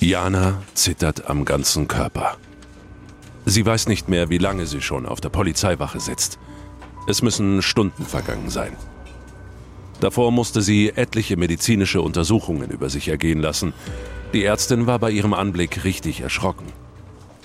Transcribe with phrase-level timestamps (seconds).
[0.00, 2.38] Jana zittert am ganzen Körper.
[3.44, 6.38] Sie weiß nicht mehr, wie lange sie schon auf der Polizeiwache sitzt.
[7.06, 8.74] Es müssen Stunden vergangen sein.
[10.00, 13.74] Davor musste sie etliche medizinische Untersuchungen über sich ergehen lassen.
[14.32, 16.72] Die Ärztin war bei ihrem Anblick richtig erschrocken.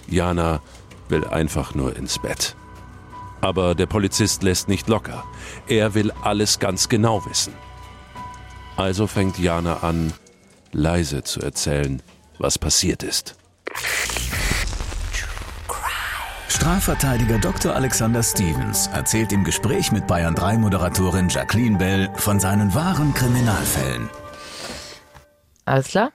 [0.08, 0.62] Jana
[1.10, 2.56] will einfach nur ins Bett.
[3.42, 5.26] Aber der Polizist lässt nicht locker.
[5.68, 7.54] Er will alles ganz genau wissen.
[8.78, 10.14] Also fängt Jana an,
[10.72, 12.02] leise zu erzählen,
[12.40, 13.36] was passiert ist.
[16.48, 17.76] Strafverteidiger Dr.
[17.76, 24.10] Alexander Stevens erzählt im Gespräch mit Bayern 3 Moderatorin Jacqueline Bell von seinen wahren Kriminalfällen.
[25.66, 26.12] Alles klar?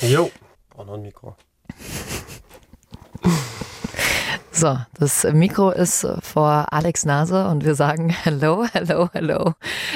[0.00, 0.30] Jo.
[0.70, 1.36] Brauch noch ein Mikro.
[4.54, 9.54] So, das Mikro ist vor Alex Nase und wir sagen Hello, hello, hello.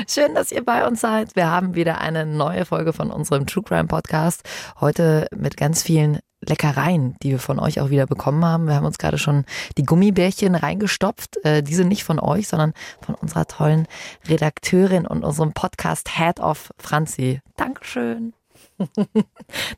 [0.09, 1.37] Schön, dass ihr bei uns seid.
[1.37, 4.45] Wir haben wieder eine neue Folge von unserem True Crime Podcast.
[4.81, 8.67] Heute mit ganz vielen Leckereien, die wir von euch auch wieder bekommen haben.
[8.67, 9.45] Wir haben uns gerade schon
[9.77, 11.45] die Gummibärchen reingestopft.
[11.45, 13.87] Äh, die sind nicht von euch, sondern von unserer tollen
[14.27, 17.41] Redakteurin und unserem Podcast Head of Franzi.
[17.57, 18.33] Dankeschön.
[18.79, 19.05] da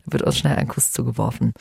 [0.06, 1.52] wird uns schnell ein Kuss zugeworfen.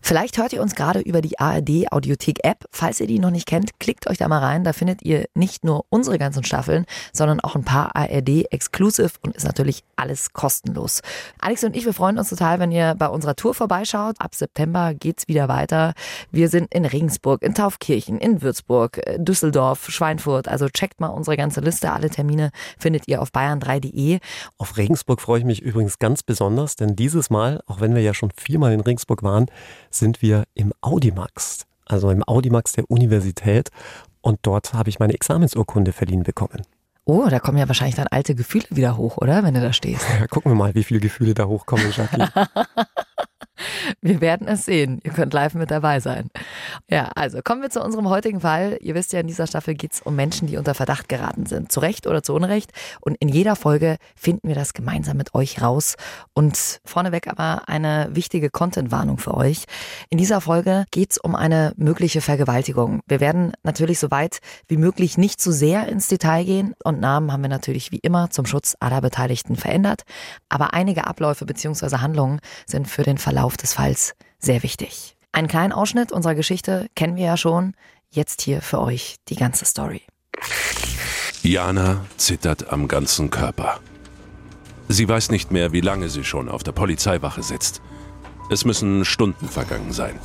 [0.00, 2.64] Vielleicht hört ihr uns gerade über die ARD Audiothek App.
[2.70, 4.64] Falls ihr die noch nicht kennt, klickt euch da mal rein.
[4.64, 9.36] Da findet ihr nicht nur unsere ganzen Staffeln, sondern auch ein paar ARD Exclusive und
[9.36, 11.02] ist natürlich alles kostenlos.
[11.40, 14.16] Alex und ich, wir freuen uns total, wenn ihr bei unserer Tour vorbeischaut.
[14.18, 15.94] Ab September geht's wieder weiter.
[16.30, 20.48] Wir sind in Regensburg, in Taufkirchen, in Würzburg, Düsseldorf, Schweinfurt.
[20.48, 21.92] Also checkt mal unsere ganze Liste.
[21.92, 24.20] Alle Termine findet ihr auf bayern3.de.
[24.56, 28.14] Auf Regensburg freue ich mich übrigens ganz besonders, denn dieses Mal, auch wenn wir ja
[28.14, 29.46] schon viermal in Regensburg waren,
[29.90, 33.70] sind wir im Audimax, also im Audimax der Universität.
[34.20, 36.62] Und dort habe ich meine Examensurkunde verliehen bekommen.
[37.04, 39.42] Oh, da kommen ja wahrscheinlich dann alte Gefühle wieder hoch, oder?
[39.42, 40.04] Wenn du da stehst.
[40.20, 42.22] Ja, gucken wir mal, wie viele Gefühle da hochkommen, Jackie.
[44.00, 45.00] Wir werden es sehen.
[45.02, 46.30] Ihr könnt live mit dabei sein.
[46.88, 48.78] Ja, also kommen wir zu unserem heutigen Fall.
[48.80, 51.72] Ihr wisst ja, in dieser Staffel geht es um Menschen, die unter Verdacht geraten sind.
[51.72, 52.72] Zu Recht oder zu Unrecht.
[53.00, 55.96] Und in jeder Folge finden wir das gemeinsam mit euch raus.
[56.34, 59.64] Und vorneweg aber eine wichtige Content-Warnung für euch.
[60.10, 63.00] In dieser Folge geht es um eine mögliche Vergewaltigung.
[63.06, 64.38] Wir werden natürlich so weit
[64.68, 66.74] wie möglich nicht zu sehr ins Detail gehen.
[66.84, 70.02] Und Namen haben wir natürlich wie immer zum Schutz aller Beteiligten verändert.
[70.48, 71.98] Aber einige Abläufe bzw.
[71.98, 75.16] Handlungen sind für den Verlauf des Falls sehr wichtig.
[75.32, 77.74] Einen kleinen Ausschnitt unserer Geschichte kennen wir ja schon.
[78.10, 80.02] Jetzt hier für euch die ganze Story.
[81.42, 83.80] Jana zittert am ganzen Körper.
[84.88, 87.82] Sie weiß nicht mehr, wie lange sie schon auf der Polizeiwache sitzt.
[88.50, 90.18] Es müssen Stunden vergangen sein.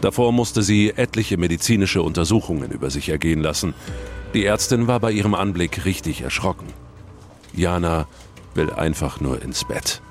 [0.00, 3.74] Davor musste sie etliche medizinische Untersuchungen über sich ergehen lassen.
[4.34, 6.66] Die Ärztin war bei ihrem Anblick richtig erschrocken.
[7.54, 8.06] Jana
[8.54, 10.02] will einfach nur ins Bett.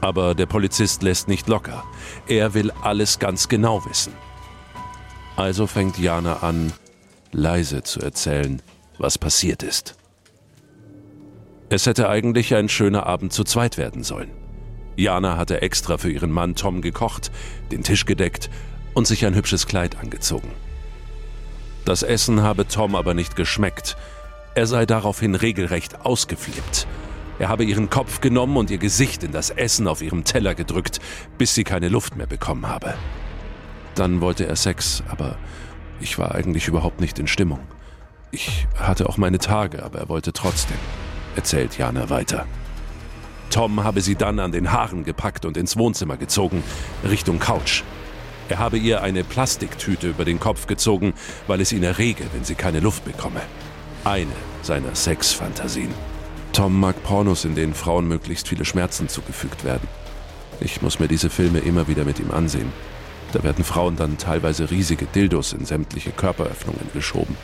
[0.00, 1.84] Aber der Polizist lässt nicht locker.
[2.26, 4.12] Er will alles ganz genau wissen.
[5.36, 6.72] Also fängt Jana an,
[7.32, 8.62] leise zu erzählen,
[8.98, 9.96] was passiert ist.
[11.68, 14.30] Es hätte eigentlich ein schöner Abend zu zweit werden sollen.
[14.96, 17.30] Jana hatte extra für ihren Mann Tom gekocht,
[17.70, 18.50] den Tisch gedeckt
[18.92, 20.50] und sich ein hübsches Kleid angezogen.
[21.84, 23.96] Das Essen habe Tom aber nicht geschmeckt.
[24.54, 26.86] Er sei daraufhin regelrecht ausgeflippt.
[27.40, 31.00] Er habe ihren Kopf genommen und ihr Gesicht in das Essen auf ihrem Teller gedrückt,
[31.38, 32.92] bis sie keine Luft mehr bekommen habe.
[33.94, 35.38] Dann wollte er Sex, aber
[36.00, 37.60] ich war eigentlich überhaupt nicht in Stimmung.
[38.30, 40.76] Ich hatte auch meine Tage, aber er wollte trotzdem,
[41.34, 42.44] erzählt Jana weiter.
[43.48, 46.62] Tom habe sie dann an den Haaren gepackt und ins Wohnzimmer gezogen,
[47.08, 47.84] Richtung Couch.
[48.50, 51.14] Er habe ihr eine Plastiktüte über den Kopf gezogen,
[51.46, 53.40] weil es ihn errege, wenn sie keine Luft bekomme.
[54.04, 54.26] Eine
[54.60, 55.94] seiner Sexfantasien.
[56.52, 59.88] Tom mag Pornos, in denen Frauen möglichst viele Schmerzen zugefügt werden.
[60.60, 62.72] Ich muss mir diese Filme immer wieder mit ihm ansehen.
[63.32, 67.36] Da werden Frauen dann teilweise riesige Dildos in sämtliche Körperöffnungen geschoben,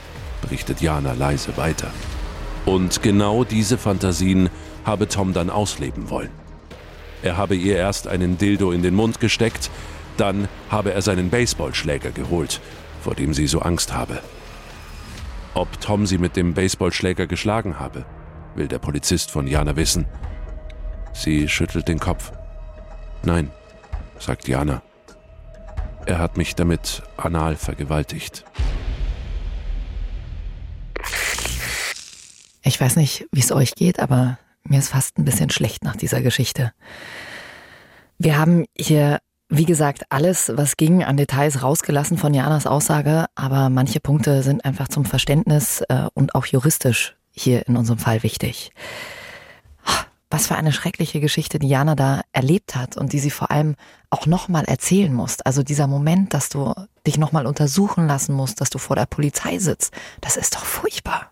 [0.42, 1.90] berichtet Jana leise weiter.
[2.64, 4.50] Und genau diese Fantasien
[4.84, 6.30] habe Tom dann ausleben wollen.
[7.22, 9.70] Er habe ihr erst einen Dildo in den Mund gesteckt,
[10.16, 12.60] dann habe er seinen Baseballschläger geholt,
[13.02, 14.20] vor dem sie so Angst habe.
[15.54, 18.04] Ob Tom sie mit dem Baseballschläger geschlagen habe,
[18.56, 20.06] will der Polizist von Jana wissen.
[21.12, 22.32] Sie schüttelt den Kopf.
[23.22, 23.50] Nein,
[24.18, 24.82] sagt Jana.
[26.06, 28.44] Er hat mich damit anal vergewaltigt.
[32.62, 35.96] Ich weiß nicht, wie es euch geht, aber mir ist fast ein bisschen schlecht nach
[35.96, 36.72] dieser Geschichte.
[38.18, 39.18] Wir haben hier,
[39.48, 44.64] wie gesagt, alles, was ging, an Details rausgelassen von Janas Aussage, aber manche Punkte sind
[44.64, 48.72] einfach zum Verständnis äh, und auch juristisch hier in unserem Fall wichtig.
[50.30, 53.76] Was für eine schreckliche Geschichte die Jana da erlebt hat und die sie vor allem
[54.10, 55.40] auch nochmal erzählen muss.
[55.42, 56.74] Also dieser Moment, dass du
[57.06, 61.30] dich nochmal untersuchen lassen musst, dass du vor der Polizei sitzt, das ist doch furchtbar.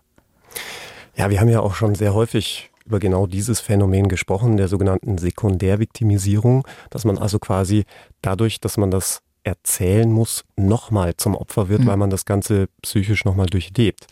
[1.15, 5.17] Ja, wir haben ja auch schon sehr häufig über genau dieses Phänomen gesprochen, der sogenannten
[5.17, 7.85] Sekundärviktimisierung, dass man also quasi
[8.21, 11.87] dadurch, dass man das erzählen muss, nochmal zum Opfer wird, mhm.
[11.87, 14.07] weil man das Ganze psychisch nochmal durchlebt.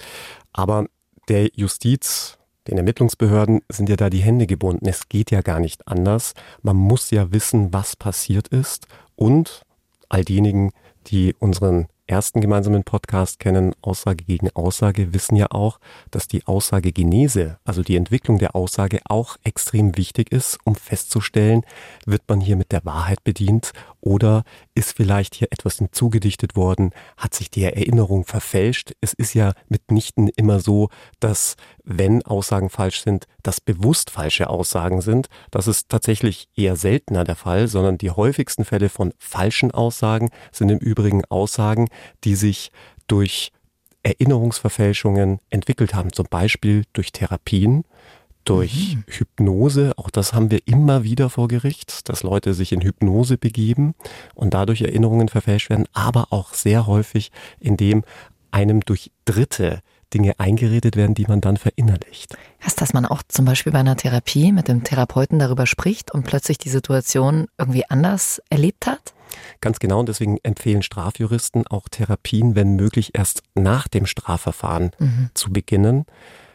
[0.53, 0.85] Aber
[1.29, 2.37] der Justiz,
[2.67, 4.87] den Ermittlungsbehörden sind ja da die Hände gebunden.
[4.87, 6.33] Es geht ja gar nicht anders.
[6.61, 8.87] Man muss ja wissen, was passiert ist.
[9.15, 9.63] Und
[10.09, 10.71] all diejenigen,
[11.07, 15.79] die unseren ersten gemeinsamen Podcast kennen, Aussage gegen Aussage, wissen ja auch,
[16.11, 21.61] dass die Aussagegenese, also die Entwicklung der Aussage auch extrem wichtig ist, um festzustellen,
[22.05, 23.71] wird man hier mit der Wahrheit bedient
[24.01, 24.43] oder
[24.75, 28.93] ist vielleicht hier etwas hinzugedichtet worden, hat sich die Erinnerung verfälscht.
[29.01, 30.89] Es ist ja mitnichten immer so,
[31.19, 35.27] dass wenn Aussagen falsch sind, das bewusst falsche Aussagen sind.
[35.51, 40.69] Das ist tatsächlich eher seltener der Fall, sondern die häufigsten Fälle von falschen Aussagen sind
[40.69, 41.89] im Übrigen Aussagen,
[42.23, 42.71] die sich
[43.07, 43.51] durch
[44.03, 47.85] Erinnerungsverfälschungen entwickelt haben, zum Beispiel durch Therapien,
[48.43, 49.03] durch mhm.
[49.07, 49.93] Hypnose.
[49.97, 53.95] Auch das haben wir immer wieder vor Gericht, dass Leute sich in Hypnose begeben
[54.35, 58.03] und dadurch Erinnerungen verfälscht werden, aber auch sehr häufig, indem
[58.51, 59.81] einem durch Dritte
[60.13, 62.37] Dinge eingeredet werden, die man dann verinnerlicht.
[62.63, 66.23] Heißt, dass man auch zum Beispiel bei einer Therapie mit dem Therapeuten darüber spricht und
[66.23, 69.13] plötzlich die Situation irgendwie anders erlebt hat?
[69.61, 75.29] Ganz genau, und deswegen empfehlen Strafjuristen auch Therapien, wenn möglich, erst nach dem Strafverfahren mhm.
[75.33, 76.05] zu beginnen.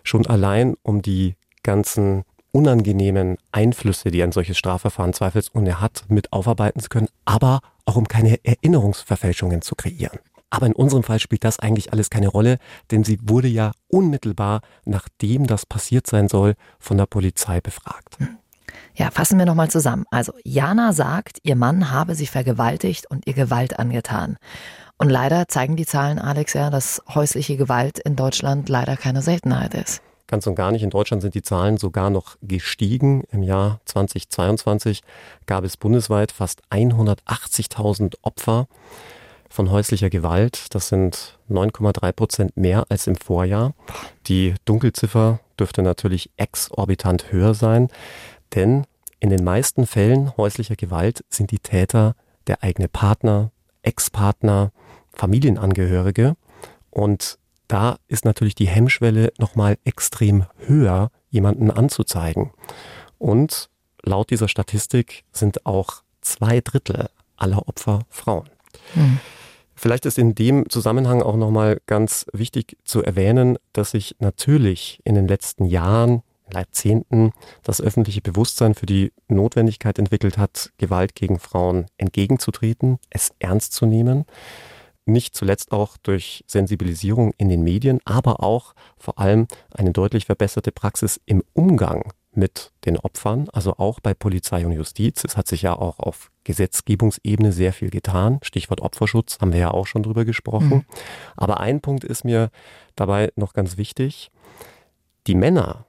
[0.05, 1.35] Schon allein, um die
[1.69, 7.97] ganzen unangenehmen Einflüsse, die ein solches Strafverfahren zweifelsohne hat, mit aufarbeiten zu können, aber auch
[7.97, 10.19] um keine Erinnerungsverfälschungen zu kreieren.
[10.49, 12.57] Aber in unserem Fall spielt das eigentlich alles keine Rolle,
[12.91, 18.17] denn sie wurde ja unmittelbar, nachdem das passiert sein soll, von der Polizei befragt.
[18.95, 20.07] Ja, fassen wir nochmal zusammen.
[20.11, 24.39] Also Jana sagt, ihr Mann habe sie vergewaltigt und ihr Gewalt angetan.
[24.97, 29.75] Und leider zeigen die Zahlen, Alex, ja, dass häusliche Gewalt in Deutschland leider keine Seltenheit
[29.75, 30.01] ist.
[30.29, 30.83] Ganz und gar nicht.
[30.83, 33.25] In Deutschland sind die Zahlen sogar noch gestiegen.
[33.33, 35.03] Im Jahr 2022
[35.47, 38.69] gab es bundesweit fast 180.000 Opfer
[39.49, 40.67] von häuslicher Gewalt.
[40.75, 43.73] Das sind 9,3 Prozent mehr als im Vorjahr.
[44.27, 47.89] Die Dunkelziffer dürfte natürlich exorbitant höher sein,
[48.55, 48.87] denn
[49.21, 52.15] in den meisten Fällen häuslicher Gewalt sind die Täter
[52.47, 53.51] der eigene Partner,
[53.83, 54.73] Ex-Partner,
[55.15, 56.37] Familienangehörige.
[56.91, 57.39] Und
[57.69, 62.51] da ist natürlich die Hemmschwelle nochmal extrem höher, jemanden anzuzeigen.
[63.19, 63.69] Und
[64.03, 68.49] laut dieser Statistik sind auch zwei Drittel aller Opfer Frauen.
[68.95, 69.21] Mhm.
[69.75, 75.15] Vielleicht ist in dem Zusammenhang auch nochmal ganz wichtig zu erwähnen, dass sich natürlich in
[75.15, 76.23] den letzten Jahren,
[76.53, 77.33] Jahrzehnten
[77.63, 83.87] das öffentliche Bewusstsein für die Notwendigkeit entwickelt hat, Gewalt gegen Frauen entgegenzutreten, es ernst zu
[83.87, 84.25] nehmen.
[85.09, 90.71] Nicht zuletzt auch durch Sensibilisierung in den Medien, aber auch vor allem eine deutlich verbesserte
[90.71, 95.25] Praxis im Umgang mit den Opfern, also auch bei Polizei und Justiz.
[95.25, 98.39] Es hat sich ja auch auf Gesetzgebungsebene sehr viel getan.
[98.43, 100.69] Stichwort Opferschutz haben wir ja auch schon drüber gesprochen.
[100.69, 100.85] Mhm.
[101.37, 102.51] Aber ein Punkt ist mir
[102.95, 104.31] dabei noch ganz wichtig.
[105.27, 105.87] Die Männer,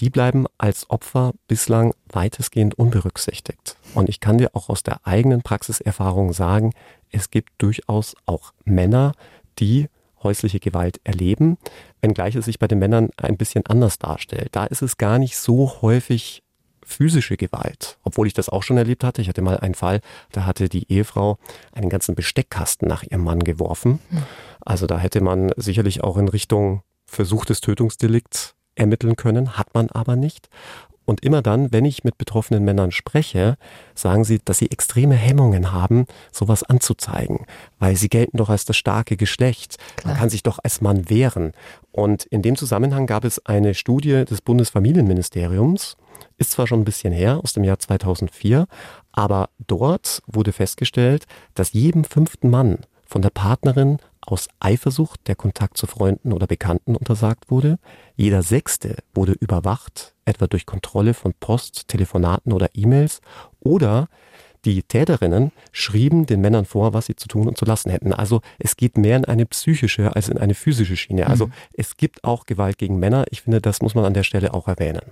[0.00, 3.76] die bleiben als Opfer bislang weitestgehend unberücksichtigt.
[3.94, 6.72] Und ich kann dir auch aus der eigenen Praxiserfahrung sagen,
[7.10, 9.12] es gibt durchaus auch Männer,
[9.58, 9.88] die
[10.22, 11.58] häusliche Gewalt erleben,
[12.00, 14.48] wenngleich es sich bei den Männern ein bisschen anders darstellt.
[14.52, 16.42] Da ist es gar nicht so häufig
[16.86, 19.20] physische Gewalt, obwohl ich das auch schon erlebt hatte.
[19.20, 21.38] Ich hatte mal einen Fall, da hatte die Ehefrau
[21.72, 23.98] einen ganzen Besteckkasten nach ihrem Mann geworfen.
[24.10, 24.22] Hm.
[24.60, 30.16] Also da hätte man sicherlich auch in Richtung versuchtes Tötungsdelikt ermitteln können, hat man aber
[30.16, 30.48] nicht.
[31.06, 33.56] Und immer dann, wenn ich mit betroffenen Männern spreche,
[33.94, 37.46] sagen sie, dass sie extreme Hemmungen haben, sowas anzuzeigen,
[37.78, 39.76] weil sie gelten doch als das starke Geschlecht.
[39.96, 40.12] Klar.
[40.12, 41.52] Man kann sich doch als Mann wehren.
[41.92, 45.96] Und in dem Zusammenhang gab es eine Studie des Bundesfamilienministeriums,
[46.38, 48.66] ist zwar schon ein bisschen her, aus dem Jahr 2004,
[49.12, 55.76] aber dort wurde festgestellt, dass jedem fünften Mann von der Partnerin aus Eifersucht der Kontakt
[55.76, 57.78] zu Freunden oder Bekannten untersagt wurde.
[58.16, 63.20] Jeder Sechste wurde überwacht, etwa durch Kontrolle von Post, Telefonaten oder E-Mails.
[63.60, 64.08] Oder
[64.66, 68.12] die Täterinnen schrieben den Männern vor, was sie zu tun und zu lassen hätten.
[68.12, 71.28] Also es geht mehr in eine psychische als in eine physische Schiene.
[71.28, 71.52] Also mhm.
[71.72, 73.26] es gibt auch Gewalt gegen Männer.
[73.30, 75.02] Ich finde, das muss man an der Stelle auch erwähnen.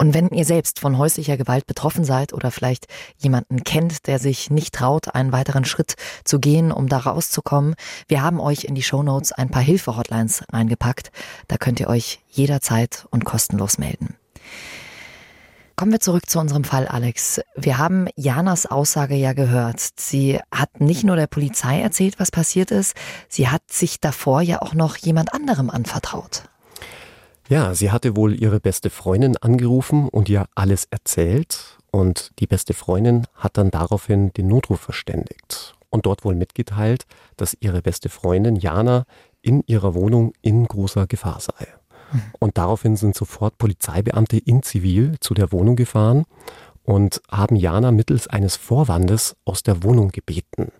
[0.00, 2.86] Und wenn ihr selbst von häuslicher Gewalt betroffen seid oder vielleicht
[3.18, 7.74] jemanden kennt, der sich nicht traut, einen weiteren Schritt zu gehen, um da rauszukommen,
[8.08, 11.12] wir haben euch in die Shownotes ein paar Hilfe-Hotlines reingepackt.
[11.48, 14.16] Da könnt ihr euch jederzeit und kostenlos melden.
[15.76, 17.42] Kommen wir zurück zu unserem Fall, Alex.
[17.54, 19.80] Wir haben Janas Aussage ja gehört.
[19.96, 22.96] Sie hat nicht nur der Polizei erzählt, was passiert ist,
[23.28, 26.44] sie hat sich davor ja auch noch jemand anderem anvertraut.
[27.50, 31.78] Ja, sie hatte wohl ihre beste Freundin angerufen und ihr alles erzählt.
[31.90, 37.56] Und die beste Freundin hat dann daraufhin den Notruf verständigt und dort wohl mitgeteilt, dass
[37.58, 39.04] ihre beste Freundin Jana
[39.42, 41.66] in ihrer Wohnung in großer Gefahr sei.
[42.38, 46.26] Und daraufhin sind sofort Polizeibeamte in Zivil zu der Wohnung gefahren
[46.84, 50.70] und haben Jana mittels eines Vorwandes aus der Wohnung gebeten.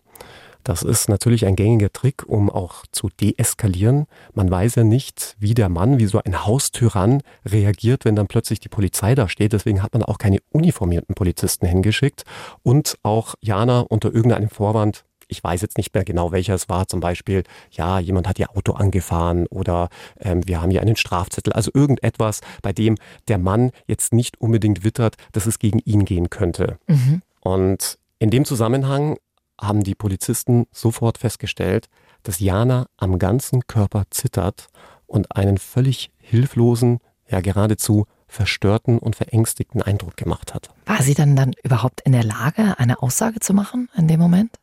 [0.65, 4.07] Das ist natürlich ein gängiger Trick, um auch zu deeskalieren.
[4.35, 8.61] Man weiß ja nicht, wie der Mann, wie so ein Haustyrann reagiert, wenn dann plötzlich
[8.61, 9.53] die Polizei da steht.
[9.53, 12.25] Deswegen hat man auch keine uniformierten Polizisten hingeschickt
[12.63, 16.89] und auch Jana unter irgendeinem Vorwand ich weiß jetzt nicht mehr genau, welcher es war,
[16.89, 19.89] zum Beispiel, ja, jemand hat ihr Auto angefahren oder
[20.19, 22.97] ähm, wir haben hier einen Strafzettel, also irgendetwas, bei dem
[23.29, 26.79] der Mann jetzt nicht unbedingt wittert, dass es gegen ihn gehen könnte.
[26.89, 27.23] Mhm.
[27.41, 29.19] Und in dem Zusammenhang
[29.61, 31.89] haben die Polizisten sofort festgestellt,
[32.23, 34.69] dass Jana am ganzen Körper zittert
[35.07, 36.99] und einen völlig hilflosen,
[37.29, 40.71] ja geradezu verstörten und verängstigten Eindruck gemacht hat.
[40.87, 44.57] War sie dann dann überhaupt in der Lage, eine Aussage zu machen in dem Moment?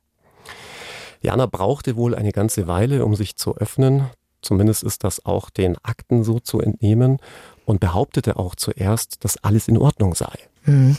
[1.22, 4.10] Jana brauchte wohl eine ganze Weile, um sich zu öffnen.
[4.42, 7.18] Zumindest ist das auch den Akten so zu entnehmen
[7.66, 10.34] und behauptete auch zuerst, dass alles in Ordnung sei.
[10.68, 10.98] Hm.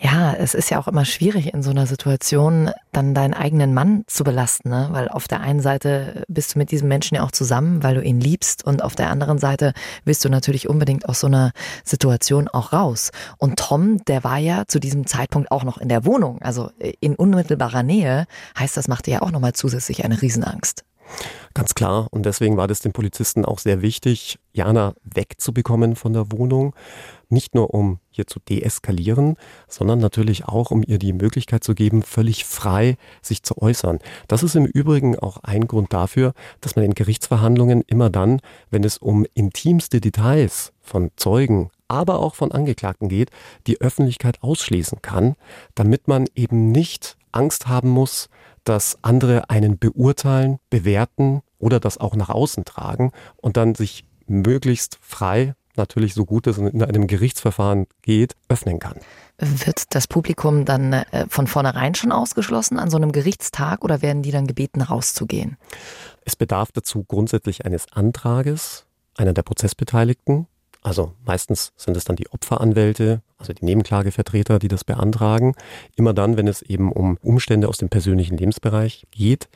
[0.00, 4.04] Ja, es ist ja auch immer schwierig in so einer Situation, dann deinen eigenen Mann
[4.06, 4.88] zu belasten, ne?
[4.92, 8.02] weil auf der einen Seite bist du mit diesem Menschen ja auch zusammen, weil du
[8.02, 9.72] ihn liebst und auf der anderen Seite
[10.04, 11.50] willst du natürlich unbedingt aus so einer
[11.82, 13.10] Situation auch raus.
[13.38, 16.70] Und Tom, der war ja zu diesem Zeitpunkt auch noch in der Wohnung, also
[17.00, 20.84] in unmittelbarer Nähe, heißt das machte ja auch nochmal zusätzlich eine Riesenangst.
[21.54, 22.06] Ganz klar.
[22.10, 26.74] Und deswegen war das den Polizisten auch sehr wichtig, Jana wegzubekommen von der Wohnung.
[27.30, 29.36] Nicht nur um hier zu deeskalieren,
[29.68, 33.98] sondern natürlich auch, um ihr die Möglichkeit zu geben, völlig frei sich zu äußern.
[34.28, 38.82] Das ist im Übrigen auch ein Grund dafür, dass man in Gerichtsverhandlungen immer dann, wenn
[38.82, 43.30] es um intimste Details von Zeugen, aber auch von Angeklagten geht,
[43.66, 45.36] die Öffentlichkeit ausschließen kann,
[45.74, 48.28] damit man eben nicht Angst haben muss,
[48.64, 54.98] dass andere einen beurteilen, bewerten oder das auch nach außen tragen und dann sich möglichst
[55.00, 58.96] frei natürlich so gut es in einem Gerichtsverfahren geht, öffnen kann.
[59.38, 64.22] Wird das Publikum dann äh, von vornherein schon ausgeschlossen an so einem Gerichtstag oder werden
[64.22, 65.56] die dann gebeten, rauszugehen?
[66.24, 68.84] Es bedarf dazu grundsätzlich eines Antrages
[69.16, 70.46] einer der Prozessbeteiligten.
[70.82, 75.54] Also meistens sind es dann die Opferanwälte, also die Nebenklagevertreter, die das beantragen.
[75.96, 79.48] Immer dann, wenn es eben um Umstände aus dem persönlichen Lebensbereich geht.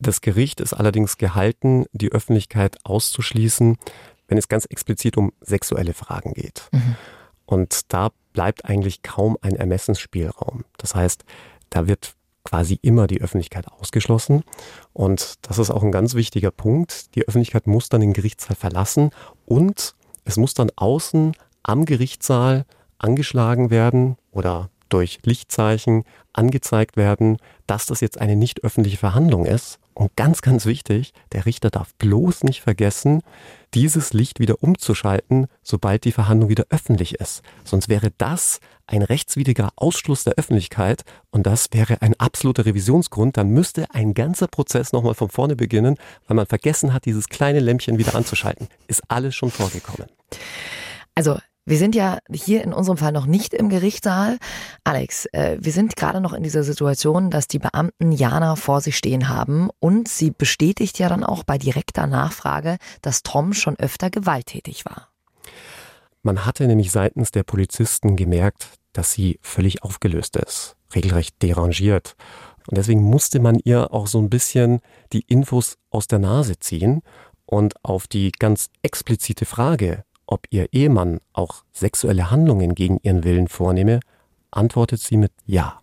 [0.00, 3.78] Das Gericht ist allerdings gehalten, die Öffentlichkeit auszuschließen,
[4.28, 6.68] wenn es ganz explizit um sexuelle Fragen geht.
[6.72, 6.96] Mhm.
[7.46, 10.64] Und da bleibt eigentlich kaum ein Ermessensspielraum.
[10.78, 11.24] Das heißt,
[11.70, 12.14] da wird
[12.44, 14.44] quasi immer die Öffentlichkeit ausgeschlossen.
[14.92, 17.14] Und das ist auch ein ganz wichtiger Punkt.
[17.14, 19.10] Die Öffentlichkeit muss dann den Gerichtssaal verlassen
[19.46, 22.66] und es muss dann außen am Gerichtssaal
[22.98, 29.78] angeschlagen werden oder durch Lichtzeichen angezeigt werden, dass das jetzt eine nicht öffentliche Verhandlung ist.
[29.94, 33.22] Und ganz, ganz wichtig, der Richter darf bloß nicht vergessen,
[33.74, 37.42] dieses Licht wieder umzuschalten, sobald die Verhandlung wieder öffentlich ist.
[37.64, 43.36] Sonst wäre das ein rechtswidriger Ausschluss der Öffentlichkeit und das wäre ein absoluter Revisionsgrund.
[43.36, 45.96] Dann müsste ein ganzer Prozess nochmal von vorne beginnen,
[46.26, 48.68] weil man vergessen hat, dieses kleine Lämpchen wieder anzuschalten.
[48.88, 50.08] Ist alles schon vorgekommen.
[51.14, 54.38] Also wir sind ja hier in unserem Fall noch nicht im Gerichtssaal.
[54.84, 58.96] Alex, äh, wir sind gerade noch in dieser Situation, dass die Beamten Jana vor sich
[58.96, 64.10] stehen haben und sie bestätigt ja dann auch bei direkter Nachfrage, dass Tom schon öfter
[64.10, 65.08] gewalttätig war.
[66.22, 72.14] Man hatte nämlich seitens der Polizisten gemerkt, dass sie völlig aufgelöst ist, regelrecht derangiert.
[72.66, 74.80] Und deswegen musste man ihr auch so ein bisschen
[75.12, 77.02] die Infos aus der Nase ziehen
[77.46, 83.48] und auf die ganz explizite Frage, ob ihr Ehemann auch sexuelle Handlungen gegen ihren Willen
[83.48, 84.00] vornehme,
[84.50, 85.80] antwortet sie mit Ja.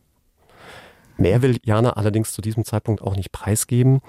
[1.17, 4.01] Mehr will Jana allerdings zu diesem Zeitpunkt auch nicht preisgeben.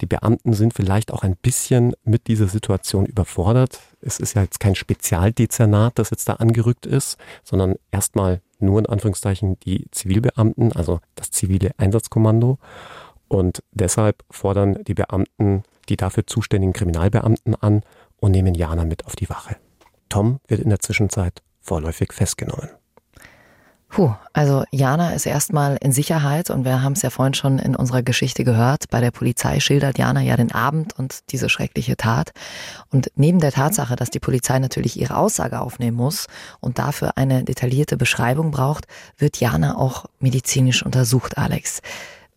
[0.00, 3.80] Die Beamten sind vielleicht auch ein bisschen mit dieser Situation überfordert.
[4.00, 8.86] Es ist ja jetzt kein Spezialdezernat, das jetzt da angerückt ist, sondern erstmal nur in
[8.86, 12.58] Anführungszeichen die Zivilbeamten, also das zivile Einsatzkommando.
[13.26, 17.82] Und deshalb fordern die Beamten die dafür zuständigen Kriminalbeamten an
[18.20, 19.56] und nehmen Jana mit auf die Wache.
[20.10, 22.68] Tom wird in der Zwischenzeit vorläufig festgenommen.
[23.90, 27.74] Puh, also Jana ist erstmal in Sicherheit und wir haben es ja vorhin schon in
[27.74, 28.84] unserer Geschichte gehört.
[28.88, 32.30] Bei der Polizei schildert Jana ja den Abend und diese schreckliche Tat.
[32.92, 36.28] Und neben der Tatsache, dass die Polizei natürlich ihre Aussage aufnehmen muss
[36.60, 38.86] und dafür eine detaillierte Beschreibung braucht,
[39.18, 41.80] wird Jana auch medizinisch untersucht, Alex.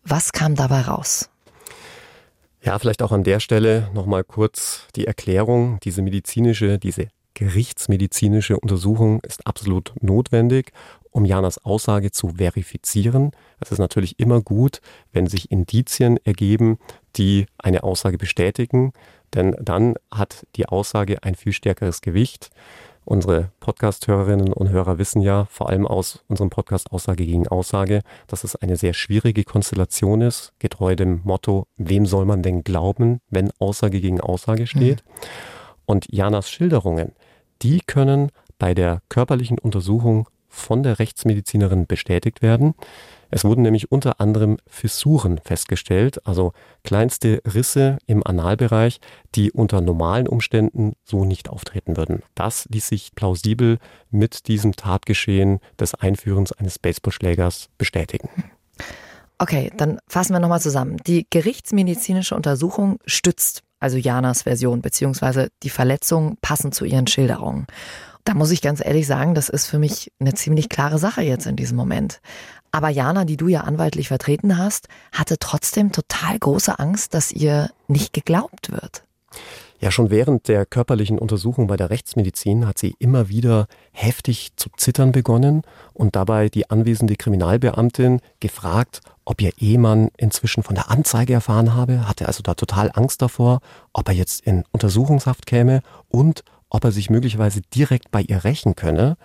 [0.02, 1.30] Was kam dabei raus?
[2.64, 5.78] Ja, vielleicht auch an der Stelle nochmal kurz die Erklärung.
[5.84, 10.72] Diese medizinische, diese gerichtsmedizinische Untersuchung ist absolut notwendig
[11.14, 13.30] um Janas Aussage zu verifizieren.
[13.60, 14.80] Es ist natürlich immer gut,
[15.12, 16.78] wenn sich Indizien ergeben,
[17.16, 18.92] die eine Aussage bestätigen,
[19.32, 22.50] denn dann hat die Aussage ein viel stärkeres Gewicht.
[23.04, 28.42] Unsere Podcast-Hörerinnen und Hörer wissen ja, vor allem aus unserem Podcast Aussage gegen Aussage, dass
[28.42, 33.52] es eine sehr schwierige Konstellation ist, getreu dem Motto, wem soll man denn glauben, wenn
[33.60, 35.04] Aussage gegen Aussage steht.
[35.04, 35.53] Mhm.
[35.86, 37.12] Und Janas Schilderungen,
[37.62, 42.74] die können bei der körperlichen Untersuchung von der Rechtsmedizinerin bestätigt werden.
[43.30, 46.52] Es wurden nämlich unter anderem Fissuren festgestellt, also
[46.84, 49.00] kleinste Risse im Analbereich,
[49.34, 52.22] die unter normalen Umständen so nicht auftreten würden.
[52.36, 53.78] Das ließ sich plausibel
[54.10, 58.28] mit diesem Tatgeschehen des Einführens eines Baseballschlägers bestätigen.
[59.38, 60.98] Okay, dann fassen wir nochmal zusammen.
[61.06, 67.66] Die gerichtsmedizinische Untersuchung stützt also Janas Version, beziehungsweise die Verletzungen passen zu ihren Schilderungen.
[68.24, 71.46] Da muss ich ganz ehrlich sagen, das ist für mich eine ziemlich klare Sache jetzt
[71.46, 72.22] in diesem Moment.
[72.72, 77.70] Aber Jana, die du ja anwaltlich vertreten hast, hatte trotzdem total große Angst, dass ihr
[77.86, 79.04] nicht geglaubt wird.
[79.84, 84.70] Ja, schon während der körperlichen Untersuchung bei der Rechtsmedizin hat sie immer wieder heftig zu
[84.78, 85.60] zittern begonnen
[85.92, 92.08] und dabei die anwesende Kriminalbeamtin gefragt, ob ihr Ehemann inzwischen von der Anzeige erfahren habe,
[92.08, 93.60] hatte also da total Angst davor,
[93.92, 98.76] ob er jetzt in Untersuchungshaft käme und ob er sich möglicherweise direkt bei ihr rächen
[98.76, 99.18] könne.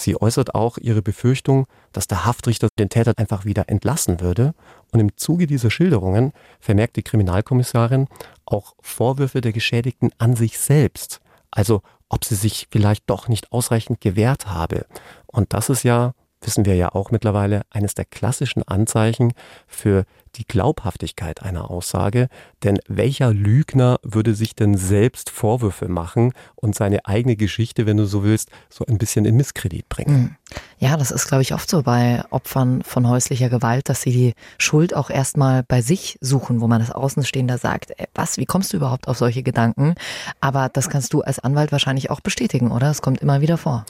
[0.00, 4.54] Sie äußert auch ihre Befürchtung, dass der Haftrichter den Täter einfach wieder entlassen würde.
[4.92, 8.08] Und im Zuge dieser Schilderungen vermerkt die Kriminalkommissarin
[8.46, 11.20] auch Vorwürfe der Geschädigten an sich selbst.
[11.50, 14.86] Also ob sie sich vielleicht doch nicht ausreichend gewehrt habe.
[15.26, 19.34] Und das ist ja wissen wir ja auch mittlerweile, eines der klassischen Anzeichen
[19.66, 20.04] für
[20.36, 22.28] die Glaubhaftigkeit einer Aussage.
[22.62, 28.06] Denn welcher Lügner würde sich denn selbst Vorwürfe machen und seine eigene Geschichte, wenn du
[28.06, 30.14] so willst, so ein bisschen in Misskredit bringen?
[30.14, 30.36] Hm.
[30.78, 34.34] Ja, das ist, glaube ich, oft so bei Opfern von häuslicher Gewalt, dass sie die
[34.58, 38.72] Schuld auch erstmal bei sich suchen, wo man als Außenstehender sagt, ey, was, wie kommst
[38.72, 39.94] du überhaupt auf solche Gedanken?
[40.40, 42.90] Aber das kannst du als Anwalt wahrscheinlich auch bestätigen, oder?
[42.90, 43.84] Es kommt immer wieder vor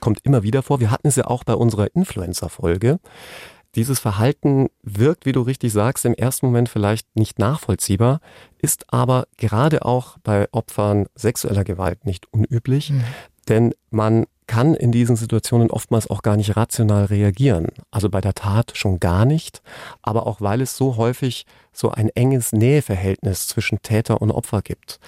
[0.00, 0.80] kommt immer wieder vor.
[0.80, 2.98] Wir hatten es ja auch bei unserer Influencer-Folge.
[3.76, 8.20] Dieses Verhalten wirkt, wie du richtig sagst, im ersten Moment vielleicht nicht nachvollziehbar,
[8.58, 13.04] ist aber gerade auch bei Opfern sexueller Gewalt nicht unüblich, mhm.
[13.48, 17.66] denn man kann in diesen Situationen oftmals auch gar nicht rational reagieren.
[17.90, 19.60] Also bei der Tat schon gar nicht,
[20.02, 25.00] aber auch weil es so häufig so ein enges Näheverhältnis zwischen Täter und Opfer gibt.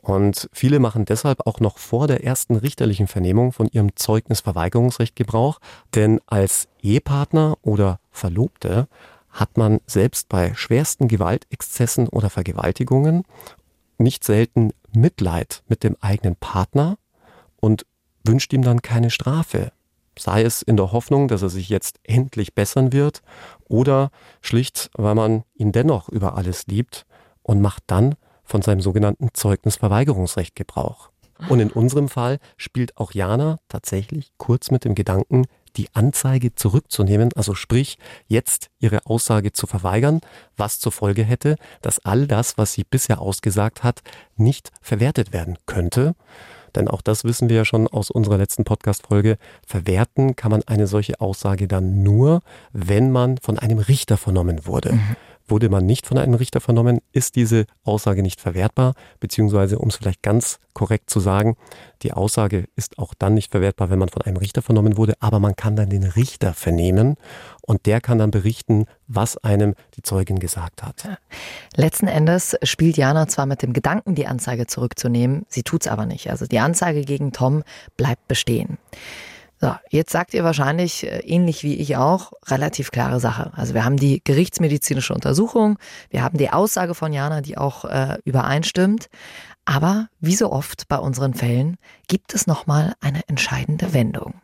[0.00, 5.60] Und viele machen deshalb auch noch vor der ersten richterlichen Vernehmung von ihrem Zeugnisverweigerungsrecht Gebrauch,
[5.94, 8.88] denn als Ehepartner oder Verlobte
[9.30, 13.24] hat man selbst bei schwersten Gewaltexzessen oder Vergewaltigungen
[13.98, 16.96] nicht selten Mitleid mit dem eigenen Partner
[17.56, 17.86] und
[18.24, 19.70] wünscht ihm dann keine Strafe.
[20.18, 23.22] Sei es in der Hoffnung, dass er sich jetzt endlich bessern wird
[23.68, 24.10] oder
[24.40, 27.06] schlicht, weil man ihn dennoch über alles liebt
[27.42, 28.16] und macht dann
[28.50, 31.10] von seinem sogenannten Zeugnisverweigerungsrecht Gebrauch.
[31.48, 37.30] Und in unserem Fall spielt auch Jana tatsächlich kurz mit dem Gedanken, die Anzeige zurückzunehmen,
[37.34, 40.20] also sprich jetzt ihre Aussage zu verweigern,
[40.56, 44.00] was zur Folge hätte, dass all das, was sie bisher ausgesagt hat,
[44.36, 46.14] nicht verwertet werden könnte.
[46.74, 49.38] Denn auch das wissen wir ja schon aus unserer letzten Podcast-Folge.
[49.66, 54.92] Verwerten kann man eine solche Aussage dann nur, wenn man von einem Richter vernommen wurde.
[54.94, 55.16] Mhm.
[55.50, 59.96] Wurde man nicht von einem Richter vernommen, ist diese Aussage nicht verwertbar, beziehungsweise um es
[59.96, 61.56] vielleicht ganz korrekt zu sagen,
[62.02, 65.40] die Aussage ist auch dann nicht verwertbar, wenn man von einem Richter vernommen wurde, aber
[65.40, 67.16] man kann dann den Richter vernehmen
[67.62, 71.08] und der kann dann berichten, was einem die Zeugin gesagt hat.
[71.74, 76.06] Letzten Endes spielt Jana zwar mit dem Gedanken, die Anzeige zurückzunehmen, sie tut es aber
[76.06, 76.30] nicht.
[76.30, 77.62] Also die Anzeige gegen Tom
[77.96, 78.78] bleibt bestehen.
[79.62, 83.52] So, jetzt sagt ihr wahrscheinlich, äh, ähnlich wie ich auch, relativ klare Sache.
[83.54, 88.18] Also wir haben die gerichtsmedizinische Untersuchung, wir haben die Aussage von Jana, die auch äh,
[88.24, 89.08] übereinstimmt.
[89.66, 91.76] Aber wie so oft bei unseren Fällen
[92.08, 94.40] gibt es nochmal eine entscheidende Wendung.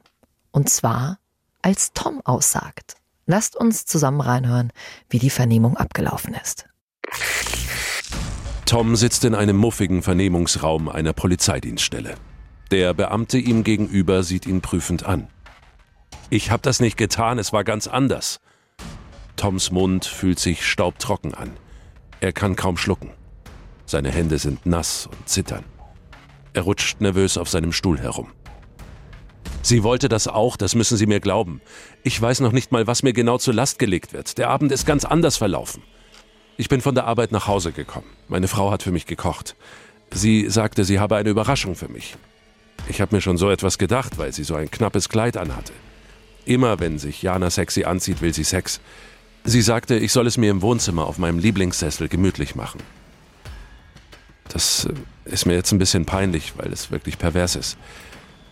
[0.51, 1.19] Und zwar,
[1.63, 2.97] als Tom aussagt.
[3.25, 4.71] Lasst uns zusammen reinhören,
[5.09, 6.67] wie die Vernehmung abgelaufen ist.
[8.67, 12.17] Tom sitzt in einem muffigen Vernehmungsraum einer Polizeidienststelle.
[12.71, 15.29] Der Beamte ihm gegenüber sieht ihn prüfend an.
[16.31, 18.41] Ich hab das nicht getan, es war ganz anders.
[19.37, 21.53] Toms Mund fühlt sich staubtrocken an.
[22.21, 23.11] Er kann kaum schlucken.
[23.85, 25.65] Seine Hände sind nass und zittern.
[26.55, 28.33] Er rutscht nervös auf seinem Stuhl herum.
[29.63, 31.61] Sie wollte das auch, das müssen Sie mir glauben.
[32.03, 34.39] Ich weiß noch nicht mal, was mir genau zur Last gelegt wird.
[34.39, 35.83] Der Abend ist ganz anders verlaufen.
[36.57, 38.07] Ich bin von der Arbeit nach Hause gekommen.
[38.29, 39.55] Meine Frau hat für mich gekocht.
[40.11, 42.17] Sie sagte, sie habe eine Überraschung für mich.
[42.89, 45.73] Ich habe mir schon so etwas gedacht, weil sie so ein knappes Kleid anhatte.
[46.45, 48.81] Immer wenn sich Jana sexy anzieht, will sie Sex.
[49.45, 52.81] Sie sagte, ich soll es mir im Wohnzimmer auf meinem Lieblingssessel gemütlich machen.
[54.49, 57.77] Das äh, ist mir jetzt ein bisschen peinlich, weil es wirklich pervers ist.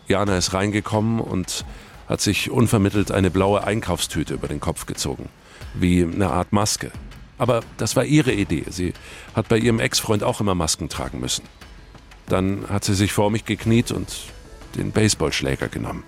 [0.08, 1.64] Jana ist reingekommen und
[2.08, 5.28] hat sich unvermittelt eine blaue Einkaufstüte über den Kopf gezogen.
[5.74, 6.90] Wie eine Art Maske.
[7.38, 8.64] Aber das war ihre Idee.
[8.68, 8.92] Sie
[9.34, 11.44] hat bei ihrem Ex-Freund auch immer Masken tragen müssen.
[12.28, 14.08] Dann hat sie sich vor mich gekniet und
[14.76, 16.04] den Baseballschläger genommen.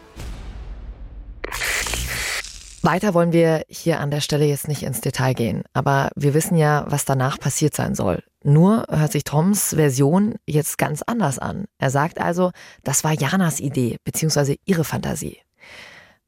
[2.82, 6.56] Weiter wollen wir hier an der Stelle jetzt nicht ins Detail gehen, aber wir wissen
[6.56, 8.22] ja, was danach passiert sein soll.
[8.44, 11.64] Nur hört sich Toms Version jetzt ganz anders an.
[11.78, 12.52] Er sagt also,
[12.84, 14.56] das war Janas Idee bzw.
[14.64, 15.38] ihre Fantasie.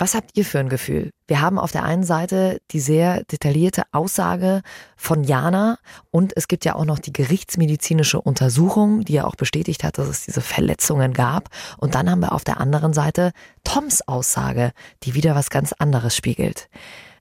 [0.00, 1.10] Was habt ihr für ein Gefühl?
[1.26, 4.62] Wir haben auf der einen Seite die sehr detaillierte Aussage
[4.96, 5.78] von Jana
[6.12, 10.06] und es gibt ja auch noch die gerichtsmedizinische Untersuchung, die ja auch bestätigt hat, dass
[10.06, 11.48] es diese Verletzungen gab.
[11.78, 13.32] Und dann haben wir auf der anderen Seite
[13.64, 14.70] Toms Aussage,
[15.02, 16.68] die wieder was ganz anderes spiegelt.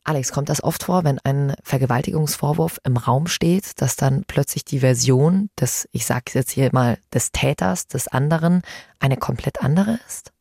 [0.04, 4.80] Alex, kommt das oft vor, wenn ein Vergewaltigungsvorwurf im Raum steht, dass dann plötzlich die
[4.80, 8.62] Version des, ich sage jetzt hier mal, des Täters, des anderen,
[9.00, 10.32] eine komplett andere ist?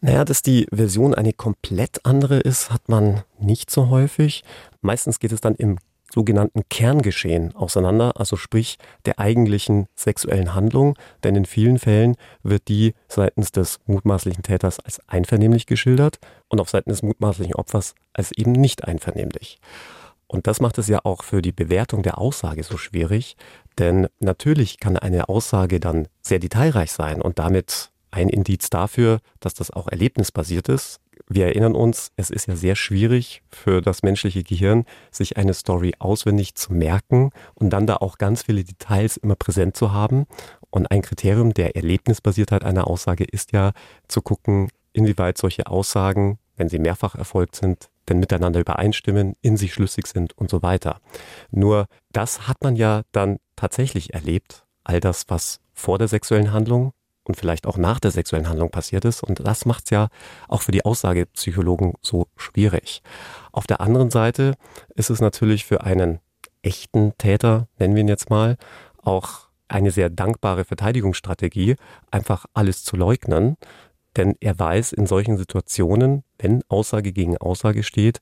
[0.00, 4.44] Naja, dass die Version eine komplett andere ist, hat man nicht so häufig.
[4.80, 5.78] Meistens geht es dann im
[6.12, 12.94] sogenannten Kerngeschehen auseinander, also sprich der eigentlichen sexuellen Handlung, denn in vielen Fällen wird die
[13.08, 18.52] seitens des mutmaßlichen Täters als einvernehmlich geschildert und auf Seiten des mutmaßlichen Opfers als eben
[18.52, 19.58] nicht einvernehmlich.
[20.26, 23.36] Und das macht es ja auch für die Bewertung der Aussage so schwierig,
[23.78, 29.54] denn natürlich kann eine Aussage dann sehr detailreich sein und damit ein Indiz dafür, dass
[29.54, 31.00] das auch erlebnisbasiert ist.
[31.28, 35.92] Wir erinnern uns, es ist ja sehr schwierig für das menschliche Gehirn, sich eine Story
[35.98, 40.26] auswendig zu merken und dann da auch ganz viele Details immer präsent zu haben.
[40.70, 43.72] Und ein Kriterium der Erlebnisbasiertheit einer Aussage ist ja
[44.06, 49.74] zu gucken, inwieweit solche Aussagen, wenn sie mehrfach erfolgt sind, denn miteinander übereinstimmen, in sich
[49.74, 51.00] schlüssig sind und so weiter.
[51.50, 56.92] Nur das hat man ja dann tatsächlich erlebt, all das, was vor der sexuellen Handlung
[57.28, 59.22] und vielleicht auch nach der sexuellen Handlung passiert ist.
[59.22, 60.08] Und das macht es ja
[60.48, 63.02] auch für die Aussagepsychologen so schwierig.
[63.52, 64.54] Auf der anderen Seite
[64.94, 66.20] ist es natürlich für einen
[66.62, 68.56] echten Täter, nennen wir ihn jetzt mal,
[69.02, 71.76] auch eine sehr dankbare Verteidigungsstrategie,
[72.10, 73.56] einfach alles zu leugnen.
[74.16, 78.20] Denn er weiß, in solchen Situationen, wenn Aussage gegen Aussage steht,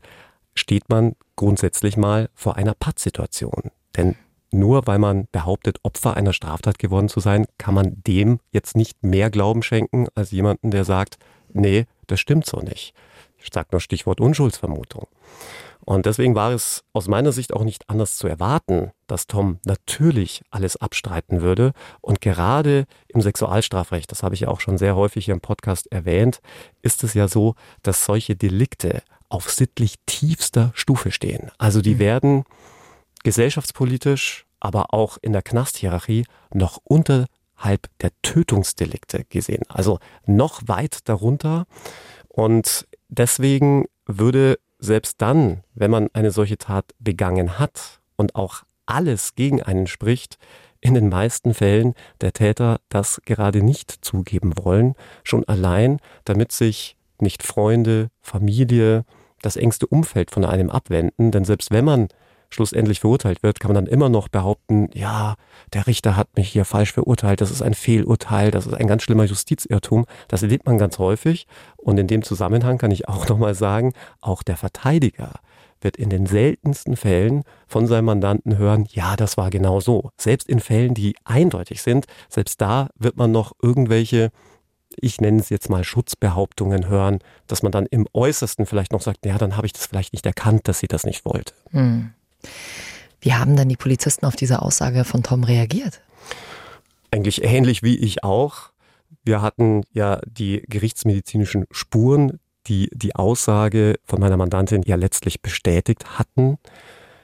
[0.55, 3.71] steht man grundsätzlich mal vor einer Pattsituation.
[3.97, 4.17] Denn
[4.53, 9.03] nur weil man behauptet, Opfer einer Straftat geworden zu sein, kann man dem jetzt nicht
[9.03, 11.19] mehr Glauben schenken als jemanden, der sagt,
[11.53, 12.95] nee, das stimmt so nicht.
[13.39, 15.07] Ich sage nur Stichwort Unschuldsvermutung.
[15.87, 20.43] Und deswegen war es aus meiner Sicht auch nicht anders zu erwarten, dass Tom natürlich
[20.51, 21.73] alles abstreiten würde.
[22.01, 25.91] Und gerade im Sexualstrafrecht, das habe ich ja auch schon sehr häufig hier im Podcast
[25.93, 26.41] erwähnt,
[26.83, 31.53] ist es ja so, dass solche Delikte auf sittlich tiefster Stufe stehen.
[31.57, 32.01] Also die mhm.
[32.01, 32.45] werden
[33.27, 39.65] gesellschaftspolitisch, aber auch in der Knasthierarchie noch unterhalb der Tötungsdelikte gesehen.
[39.69, 41.67] Also noch weit darunter.
[42.29, 49.35] Und deswegen würde selbst dann, wenn man eine solche Tat begangen hat und auch alles
[49.35, 50.39] gegen einen spricht,
[50.81, 56.97] in den meisten Fällen der Täter das gerade nicht zugeben wollen, schon allein, damit sich
[57.19, 59.05] nicht Freunde, Familie,
[59.43, 61.33] das engste Umfeld von einem abwenden.
[61.33, 62.07] Denn selbst wenn man
[62.57, 65.37] schlussendlich verurteilt wird, kann man dann immer noch behaupten, ja,
[65.73, 69.03] der Richter hat mich hier falsch verurteilt, das ist ein Fehlurteil, das ist ein ganz
[69.05, 70.07] schlimmer Justizirrtum.
[70.29, 71.47] Das erlebt man ganz häufig.
[71.77, 75.35] Und in dem Zusammenhang kann ich auch nochmal sagen, auch der Verteidiger
[75.81, 80.11] wird in den seltensten Fällen von seinem Mandanten hören, ja, das war genau so.
[80.17, 84.31] Selbst in Fällen, die eindeutig sind, selbst da wird man noch irgendwelche
[84.99, 89.27] ich nenne es jetzt mal Schutzbehauptungen hören, dass man dann im Äußersten vielleicht noch sagt,
[89.27, 91.53] ja, dann habe ich das vielleicht nicht erkannt, dass sie das nicht wollte.
[91.71, 92.13] Hm.
[93.21, 96.01] Wie haben dann die Polizisten auf diese Aussage von Tom reagiert?
[97.11, 98.71] Eigentlich ähnlich wie ich auch.
[99.25, 106.19] Wir hatten ja die gerichtsmedizinischen Spuren, die die Aussage von meiner Mandantin ja letztlich bestätigt
[106.19, 106.59] hatten.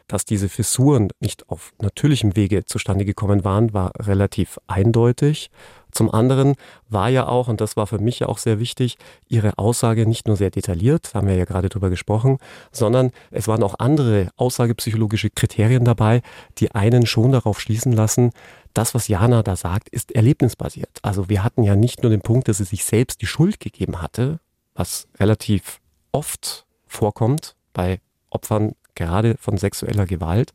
[0.09, 5.51] Dass diese Fissuren nicht auf natürlichem Wege zustande gekommen waren, war relativ eindeutig.
[5.93, 6.55] Zum anderen
[6.89, 8.97] war ja auch, und das war für mich ja auch sehr wichtig,
[9.29, 12.39] ihre Aussage nicht nur sehr detailliert, haben wir ja gerade drüber gesprochen,
[12.73, 16.23] sondern es waren auch andere aussagepsychologische Kriterien dabei,
[16.59, 18.33] die einen schon darauf schließen lassen,
[18.75, 20.99] das, was Jana da sagt, ist erlebnisbasiert.
[21.03, 24.01] Also wir hatten ja nicht nur den Punkt, dass sie sich selbst die Schuld gegeben
[24.01, 24.41] hatte,
[24.75, 28.01] was relativ oft vorkommt bei
[28.31, 30.53] Opfern gerade von sexueller Gewalt,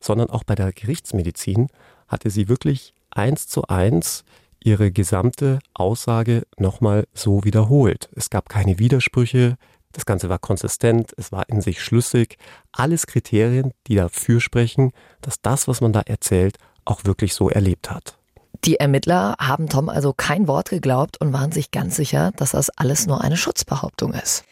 [0.00, 1.68] sondern auch bei der Gerichtsmedizin
[2.08, 4.24] hatte sie wirklich eins zu eins
[4.64, 8.08] ihre gesamte Aussage nochmal so wiederholt.
[8.16, 9.56] Es gab keine Widersprüche,
[9.92, 12.36] das Ganze war konsistent, es war in sich schlüssig.
[12.72, 17.90] Alles Kriterien, die dafür sprechen, dass das, was man da erzählt, auch wirklich so erlebt
[17.90, 18.18] hat.
[18.64, 22.70] Die Ermittler haben Tom also kein Wort geglaubt und waren sich ganz sicher, dass das
[22.70, 24.44] alles nur eine Schutzbehauptung ist.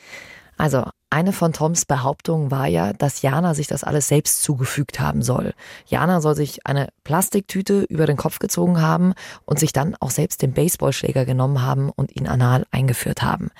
[0.56, 5.20] Also eine von Toms Behauptungen war ja, dass Jana sich das alles selbst zugefügt haben
[5.20, 5.52] soll.
[5.84, 9.12] Jana soll sich eine Plastiktüte über den Kopf gezogen haben
[9.44, 13.50] und sich dann auch selbst den Baseballschläger genommen haben und ihn anal eingeführt haben.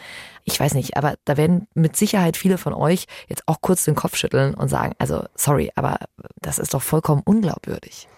[0.45, 3.97] Ich weiß nicht, aber da werden mit Sicherheit viele von euch jetzt auch kurz den
[3.97, 5.99] Kopf schütteln und sagen, also sorry, aber
[6.41, 8.09] das ist doch vollkommen unglaubwürdig.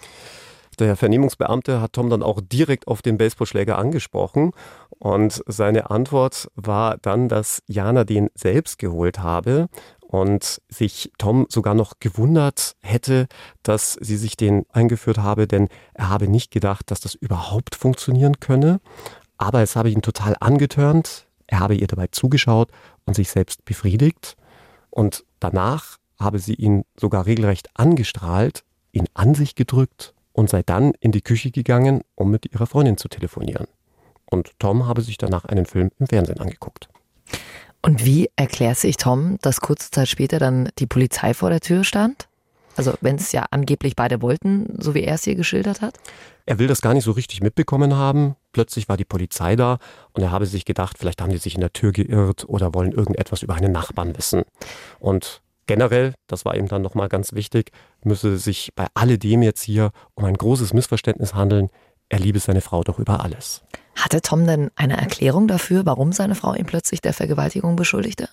[0.80, 4.52] Der Vernehmungsbeamte hat Tom dann auch direkt auf den Baseballschläger angesprochen
[4.90, 9.68] und seine Antwort war dann, dass Jana den selbst geholt habe
[10.00, 13.26] und sich Tom sogar noch gewundert hätte,
[13.62, 18.40] dass sie sich den eingeführt habe, denn er habe nicht gedacht, dass das überhaupt funktionieren
[18.40, 18.80] könne.
[19.38, 21.26] Aber es habe ihn total angetörnt.
[21.46, 22.70] Er habe ihr dabei zugeschaut
[23.04, 24.36] und sich selbst befriedigt.
[24.90, 30.92] Und danach habe sie ihn sogar regelrecht angestrahlt, ihn an sich gedrückt und sei dann
[31.00, 33.66] in die Küche gegangen, um mit ihrer Freundin zu telefonieren.
[34.26, 36.88] Und Tom habe sich danach einen Film im Fernsehen angeguckt.
[37.80, 41.84] Und wie erklärt sich Tom, dass kurze Zeit später dann die Polizei vor der Tür
[41.84, 42.28] stand?
[42.76, 45.98] Also wenn es ja angeblich beide wollten, so wie er es hier geschildert hat?
[46.46, 48.34] Er will das gar nicht so richtig mitbekommen haben.
[48.52, 49.78] Plötzlich war die Polizei da
[50.12, 52.92] und er habe sich gedacht, vielleicht haben die sich in der Tür geirrt oder wollen
[52.92, 54.42] irgendetwas über einen Nachbarn wissen.
[54.98, 57.70] Und generell, das war ihm dann nochmal ganz wichtig,
[58.04, 61.70] müsse sich bei alledem jetzt hier um ein großes Missverständnis handeln.
[62.08, 63.62] Er liebe seine Frau doch über alles.
[63.96, 68.28] Hatte Tom denn eine Erklärung dafür, warum seine Frau ihn plötzlich der Vergewaltigung beschuldigte?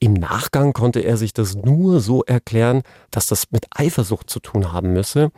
[0.00, 4.72] Im Nachgang konnte er sich das nur so erklären, dass das mit Eifersucht zu tun
[4.72, 5.30] haben müsse.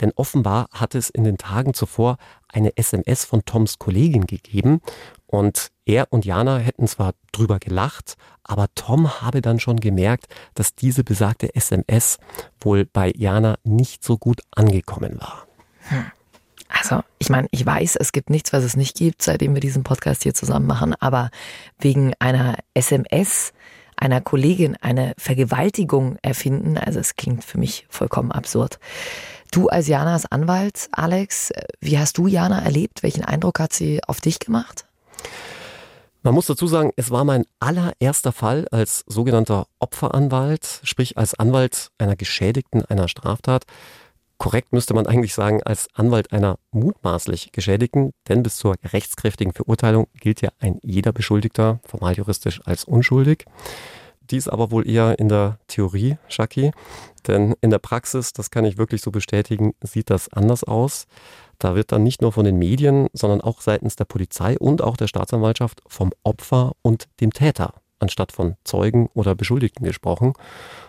[0.00, 2.16] Denn offenbar hatte es in den Tagen zuvor
[2.48, 4.80] eine SMS von Toms Kollegin gegeben
[5.34, 10.74] und er und Jana hätten zwar drüber gelacht, aber Tom habe dann schon gemerkt, dass
[10.74, 12.18] diese besagte SMS
[12.60, 15.46] wohl bei Jana nicht so gut angekommen war.
[15.88, 16.06] Hm.
[16.68, 19.84] Also, ich meine, ich weiß, es gibt nichts, was es nicht gibt, seitdem wir diesen
[19.84, 21.30] Podcast hier zusammen machen, aber
[21.78, 23.52] wegen einer SMS
[23.96, 28.78] einer Kollegin eine Vergewaltigung erfinden, also es klingt für mich vollkommen absurd.
[29.52, 33.04] Du als Janas Anwalt, Alex, wie hast du Jana erlebt?
[33.04, 34.84] Welchen Eindruck hat sie auf dich gemacht?
[36.22, 41.90] Man muss dazu sagen, es war mein allererster Fall als sogenannter Opferanwalt, sprich als Anwalt
[41.98, 43.66] einer Geschädigten einer Straftat
[44.38, 50.06] korrekt müsste man eigentlich sagen, als Anwalt einer mutmaßlich Geschädigten, denn bis zur rechtskräftigen Verurteilung
[50.20, 53.46] gilt ja ein jeder Beschuldigter formal juristisch als unschuldig.
[54.30, 56.72] Dies aber wohl eher in der Theorie, Shaki,
[57.26, 61.06] denn in der Praxis, das kann ich wirklich so bestätigen, sieht das anders aus.
[61.64, 64.98] Da wird dann nicht nur von den Medien, sondern auch seitens der Polizei und auch
[64.98, 70.34] der Staatsanwaltschaft vom Opfer und dem Täter anstatt von Zeugen oder Beschuldigten gesprochen.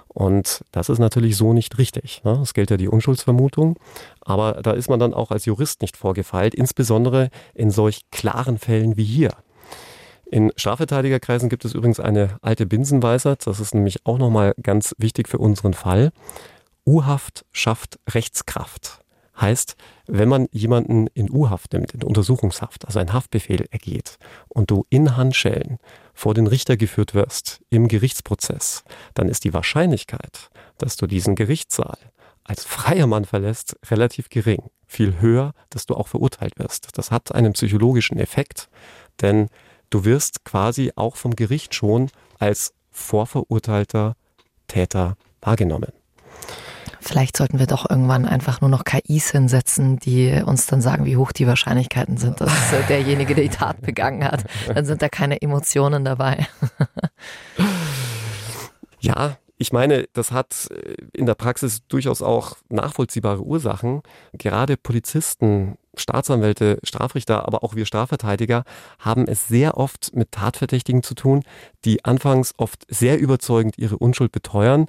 [0.09, 2.25] Und das ist natürlich so nicht richtig.
[2.25, 2.41] Ne?
[2.41, 3.79] Es gilt ja die Unschuldsvermutung,
[4.19, 8.97] aber da ist man dann auch als Jurist nicht vorgefeilt, insbesondere in solch klaren Fällen
[8.97, 9.31] wie hier.
[10.25, 15.29] In Strafverteidigerkreisen gibt es übrigens eine alte Binsenweisheit, das ist nämlich auch nochmal ganz wichtig
[15.29, 16.11] für unseren Fall.
[16.85, 19.04] U-Haft schafft Rechtskraft.
[19.39, 19.75] Heißt,
[20.07, 24.17] wenn man jemanden in U-Haft nimmt, in Untersuchungshaft, also ein Haftbefehl ergeht
[24.47, 25.77] und du in Handschellen
[26.13, 31.97] vor den Richter geführt wirst im Gerichtsprozess, dann ist die Wahrscheinlichkeit, dass du diesen Gerichtssaal
[32.45, 34.69] als freier Mann verlässt, relativ gering.
[34.85, 36.97] Viel höher, dass du auch verurteilt wirst.
[36.97, 38.69] Das hat einen psychologischen Effekt,
[39.21, 39.49] denn
[39.89, 44.15] du wirst quasi auch vom Gericht schon als vorverurteilter
[44.67, 45.91] Täter wahrgenommen.
[47.05, 51.17] Vielleicht sollten wir doch irgendwann einfach nur noch KIs hinsetzen, die uns dann sagen, wie
[51.17, 54.43] hoch die Wahrscheinlichkeiten sind, dass äh, derjenige die Tat begangen hat.
[54.73, 56.47] Dann sind da keine Emotionen dabei.
[58.99, 64.01] ja, ich meine, das hat äh, in der Praxis durchaus auch nachvollziehbare Ursachen.
[64.33, 68.63] Gerade Polizisten Staatsanwälte, Strafrichter, aber auch wir Strafverteidiger
[68.99, 71.43] haben es sehr oft mit Tatverdächtigen zu tun,
[71.83, 74.87] die anfangs oft sehr überzeugend ihre Unschuld beteuern,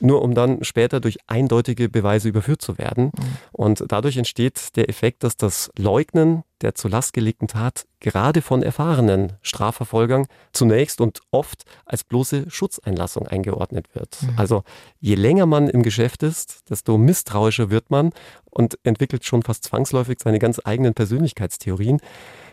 [0.00, 3.06] nur um dann später durch eindeutige Beweise überführt zu werden.
[3.06, 3.36] Mhm.
[3.52, 8.62] Und dadurch entsteht der Effekt, dass das Leugnen der zur Last gelegten Tat gerade von
[8.62, 14.18] erfahrenen Strafverfolgern zunächst und oft als bloße Schutzeinlassung eingeordnet wird.
[14.22, 14.34] Mhm.
[14.36, 14.64] Also
[15.00, 18.10] je länger man im Geschäft ist, desto misstrauischer wird man
[18.50, 22.00] und entwickelt schon fast zwangsläufig seine ganz eigenen Persönlichkeitstheorien,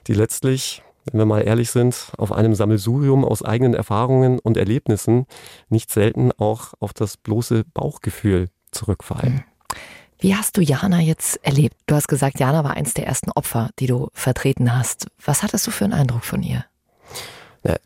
[0.07, 5.25] die letztlich wenn wir mal ehrlich sind, auf einem Sammelsurium aus eigenen Erfahrungen und Erlebnissen
[5.69, 9.43] nicht selten auch auf das bloße Bauchgefühl zurückfallen.
[10.19, 11.75] Wie hast du Jana jetzt erlebt?
[11.87, 15.07] Du hast gesagt, Jana war eins der ersten Opfer, die du vertreten hast.
[15.23, 16.65] Was hattest du für einen Eindruck von ihr?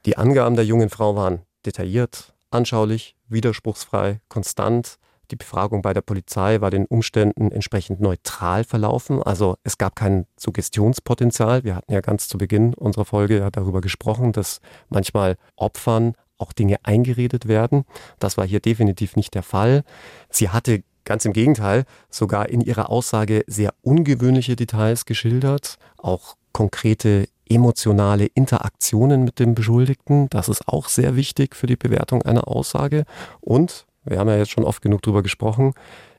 [0.06, 4.98] Die Angaben der jungen Frau waren detailliert, anschaulich, widerspruchsfrei, konstant.
[5.32, 9.22] Die Befragung bei der Polizei war den Umständen entsprechend neutral verlaufen.
[9.22, 11.64] Also es gab kein Suggestionspotenzial.
[11.64, 16.78] Wir hatten ja ganz zu Beginn unserer Folge darüber gesprochen, dass manchmal Opfern auch Dinge
[16.84, 17.86] eingeredet werden.
[18.18, 19.84] Das war hier definitiv nicht der Fall.
[20.30, 27.28] Sie hatte ganz im Gegenteil sogar in ihrer Aussage sehr ungewöhnliche Details geschildert, auch konkrete
[27.50, 30.28] emotionale Interaktionen mit dem Beschuldigten.
[30.30, 33.06] Das ist auch sehr wichtig für die Bewertung einer Aussage.
[33.42, 35.74] Und wir haben ja jetzt schon oft genug darüber gesprochen,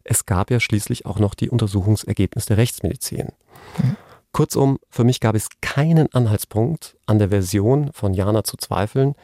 [0.04, 3.28] es gab ja schließlich auch noch die Untersuchungsergebnisse der Rechtsmedizin.
[3.82, 3.96] Mhm.
[4.32, 9.14] Kurzum, für mich gab es keinen Anhaltspunkt an der Version von Jana zu zweifeln.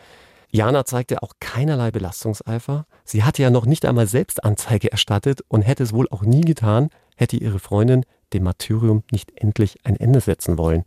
[0.51, 2.87] Jana zeigte auch keinerlei Belastungseifer.
[3.05, 6.41] Sie hatte ja noch nicht einmal selbst Anzeige erstattet und hätte es wohl auch nie
[6.41, 10.85] getan, hätte ihre Freundin dem Martyrium nicht endlich ein Ende setzen wollen.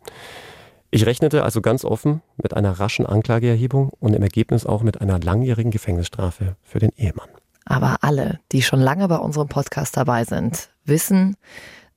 [0.90, 5.20] Ich rechnete also ganz offen mit einer raschen Anklageerhebung und im Ergebnis auch mit einer
[5.20, 7.28] langjährigen Gefängnisstrafe für den Ehemann.
[7.64, 11.36] Aber alle, die schon lange bei unserem Podcast dabei sind, wissen,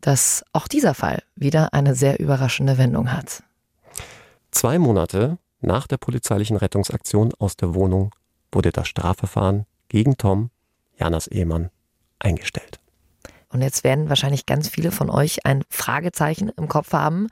[0.02, 3.43] dass auch dieser Fall wieder eine sehr überraschende Wendung hat.
[4.52, 8.13] Zwei Monate nach der polizeilichen Rettungsaktion aus der Wohnung
[8.52, 10.49] wurde das Strafverfahren gegen Tom,
[10.97, 11.69] Janas Ehemann,
[12.19, 12.80] eingestellt.
[13.49, 17.28] Und jetzt werden wahrscheinlich ganz viele von euch ein Fragezeichen im Kopf haben.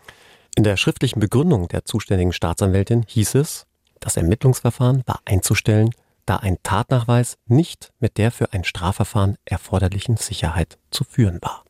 [0.56, 3.65] In der schriftlichen Begründung der zuständigen Staatsanwältin hieß es,
[4.00, 5.91] das Ermittlungsverfahren war einzustellen,
[6.25, 11.63] da ein Tatnachweis nicht mit der für ein Strafverfahren erforderlichen Sicherheit zu führen war.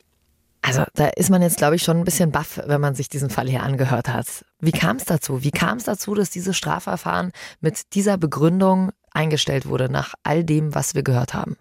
[0.63, 3.31] Also da ist man jetzt, glaube ich, schon ein bisschen baff, wenn man sich diesen
[3.31, 4.45] Fall hier angehört hat.
[4.59, 5.43] Wie kam es dazu?
[5.43, 10.75] Wie kam es dazu, dass dieses Strafverfahren mit dieser Begründung eingestellt wurde, nach all dem,
[10.75, 11.57] was wir gehört haben?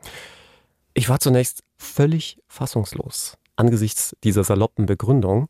[0.92, 5.48] Ich war zunächst völlig fassungslos angesichts dieser saloppen Begründung.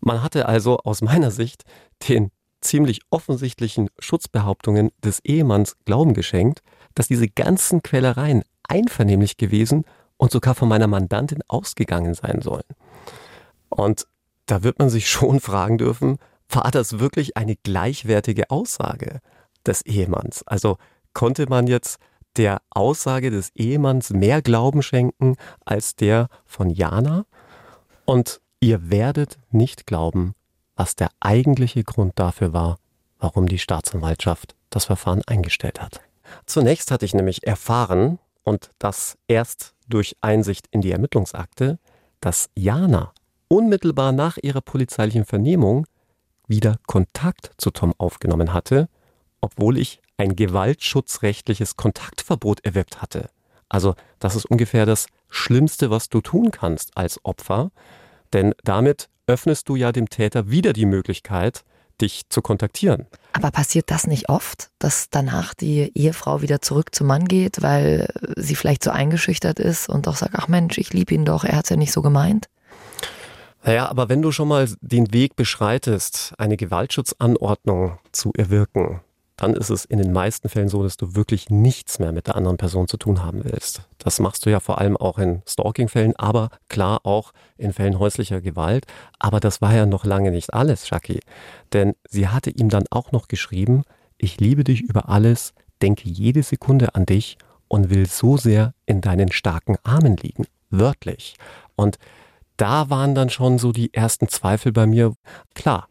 [0.00, 1.62] Man hatte also aus meiner Sicht
[2.08, 2.31] den
[2.62, 6.62] ziemlich offensichtlichen Schutzbehauptungen des Ehemanns Glauben geschenkt,
[6.94, 9.84] dass diese ganzen Quälereien einvernehmlich gewesen
[10.16, 12.62] und sogar von meiner Mandantin ausgegangen sein sollen.
[13.68, 14.06] Und
[14.46, 19.20] da wird man sich schon fragen dürfen, war das wirklich eine gleichwertige Aussage
[19.66, 20.46] des Ehemanns?
[20.46, 20.76] Also
[21.14, 21.98] konnte man jetzt
[22.36, 27.24] der Aussage des Ehemanns mehr Glauben schenken als der von Jana?
[28.04, 30.34] Und ihr werdet nicht glauben,
[30.76, 32.78] was der eigentliche Grund dafür war,
[33.18, 36.00] warum die Staatsanwaltschaft das Verfahren eingestellt hat.
[36.46, 41.78] Zunächst hatte ich nämlich erfahren, und das erst durch Einsicht in die Ermittlungsakte,
[42.20, 43.12] dass Jana
[43.48, 45.86] unmittelbar nach ihrer polizeilichen Vernehmung
[46.48, 48.88] wieder Kontakt zu Tom aufgenommen hatte,
[49.40, 53.30] obwohl ich ein gewaltschutzrechtliches Kontaktverbot erwirkt hatte.
[53.68, 57.70] Also das ist ungefähr das Schlimmste, was du tun kannst als Opfer,
[58.32, 61.64] denn damit öffnest du ja dem Täter wieder die Möglichkeit,
[62.00, 63.06] dich zu kontaktieren.
[63.32, 68.08] Aber passiert das nicht oft, dass danach die Ehefrau wieder zurück zum Mann geht, weil
[68.36, 71.56] sie vielleicht so eingeschüchtert ist und doch sagt, ach Mensch, ich liebe ihn doch, er
[71.56, 72.48] hat es ja nicht so gemeint?
[73.64, 79.00] Naja, aber wenn du schon mal den Weg beschreitest, eine Gewaltschutzanordnung zu erwirken,
[79.36, 82.36] dann ist es in den meisten Fällen so, dass du wirklich nichts mehr mit der
[82.36, 83.82] anderen Person zu tun haben willst.
[83.98, 88.40] Das machst du ja vor allem auch in Stalking-Fällen, aber klar auch in Fällen häuslicher
[88.40, 88.86] Gewalt.
[89.18, 91.20] Aber das war ja noch lange nicht alles, Shaki.
[91.72, 93.84] Denn sie hatte ihm dann auch noch geschrieben,
[94.18, 97.38] ich liebe dich über alles, denke jede Sekunde an dich
[97.68, 100.46] und will so sehr in deinen starken Armen liegen.
[100.70, 101.36] Wörtlich.
[101.74, 101.98] Und
[102.56, 105.14] da waren dann schon so die ersten Zweifel bei mir.
[105.54, 105.88] Klar,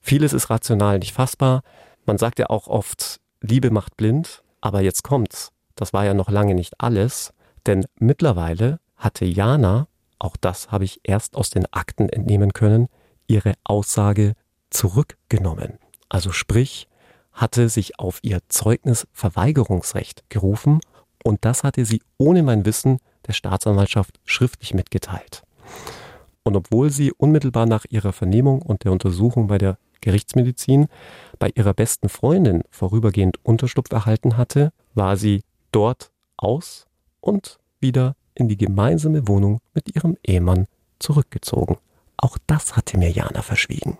[0.00, 1.62] vieles ist rational nicht fassbar.
[2.10, 5.52] Man sagt ja auch oft, Liebe macht blind, aber jetzt kommt's.
[5.76, 7.32] Das war ja noch lange nicht alles,
[7.66, 9.86] denn mittlerweile hatte Jana,
[10.18, 12.88] auch das habe ich erst aus den Akten entnehmen können,
[13.28, 14.32] ihre Aussage
[14.70, 15.78] zurückgenommen.
[16.08, 16.88] Also sprich,
[17.30, 20.80] hatte sich auf ihr Zeugnisverweigerungsrecht gerufen
[21.22, 22.98] und das hatte sie ohne mein Wissen
[23.28, 25.44] der Staatsanwaltschaft schriftlich mitgeteilt.
[26.42, 30.88] Und obwohl sie unmittelbar nach ihrer Vernehmung und der Untersuchung bei der Gerichtsmedizin
[31.38, 35.42] bei ihrer besten Freundin vorübergehend Unterschlupf erhalten hatte, war sie
[35.72, 36.86] dort aus
[37.20, 40.66] und wieder in die gemeinsame Wohnung mit ihrem Ehemann
[40.98, 41.78] zurückgezogen.
[42.16, 43.98] Auch das hatte mir Jana verschwiegen.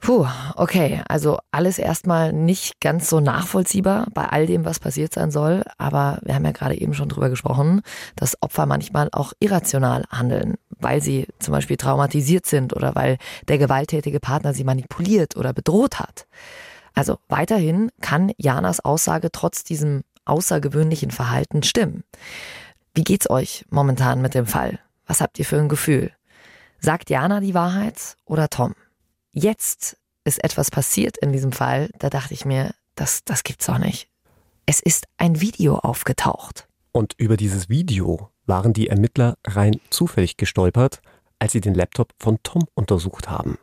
[0.00, 0.26] Puh,
[0.56, 5.62] okay, also alles erstmal nicht ganz so nachvollziehbar bei all dem, was passiert sein soll.
[5.76, 7.82] Aber wir haben ja gerade eben schon drüber gesprochen,
[8.16, 13.18] dass Opfer manchmal auch irrational handeln, weil sie zum Beispiel traumatisiert sind oder weil
[13.48, 16.26] der gewalttätige Partner sie manipuliert oder bedroht hat.
[16.94, 22.04] Also weiterhin kann Janas Aussage trotz diesem außergewöhnlichen Verhalten stimmen.
[22.94, 24.80] Wie geht's euch momentan mit dem Fall?
[25.06, 26.12] Was habt ihr für ein Gefühl?
[26.80, 28.74] Sagt Jana die Wahrheit oder Tom?
[29.32, 33.78] Jetzt ist etwas passiert in diesem Fall, da dachte ich mir, das, das gibt's doch
[33.78, 34.08] nicht.
[34.66, 36.68] Es ist ein Video aufgetaucht.
[36.92, 41.00] Und über dieses Video waren die Ermittler rein zufällig gestolpert,
[41.38, 43.56] als sie den Laptop von Tom untersucht haben.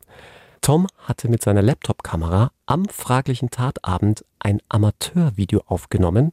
[0.61, 6.31] Tom hatte mit seiner Laptop-Kamera am fraglichen Tatabend ein Amateurvideo aufgenommen,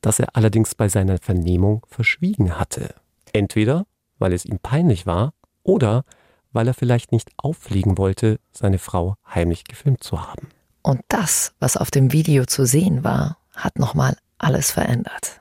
[0.00, 2.94] das er allerdings bei seiner Vernehmung verschwiegen hatte.
[3.32, 3.86] Entweder
[4.18, 6.04] weil es ihm peinlich war oder
[6.52, 10.48] weil er vielleicht nicht auffliegen wollte, seine Frau heimlich gefilmt zu haben.
[10.82, 15.40] Und das, was auf dem Video zu sehen war, hat nochmal alles verändert.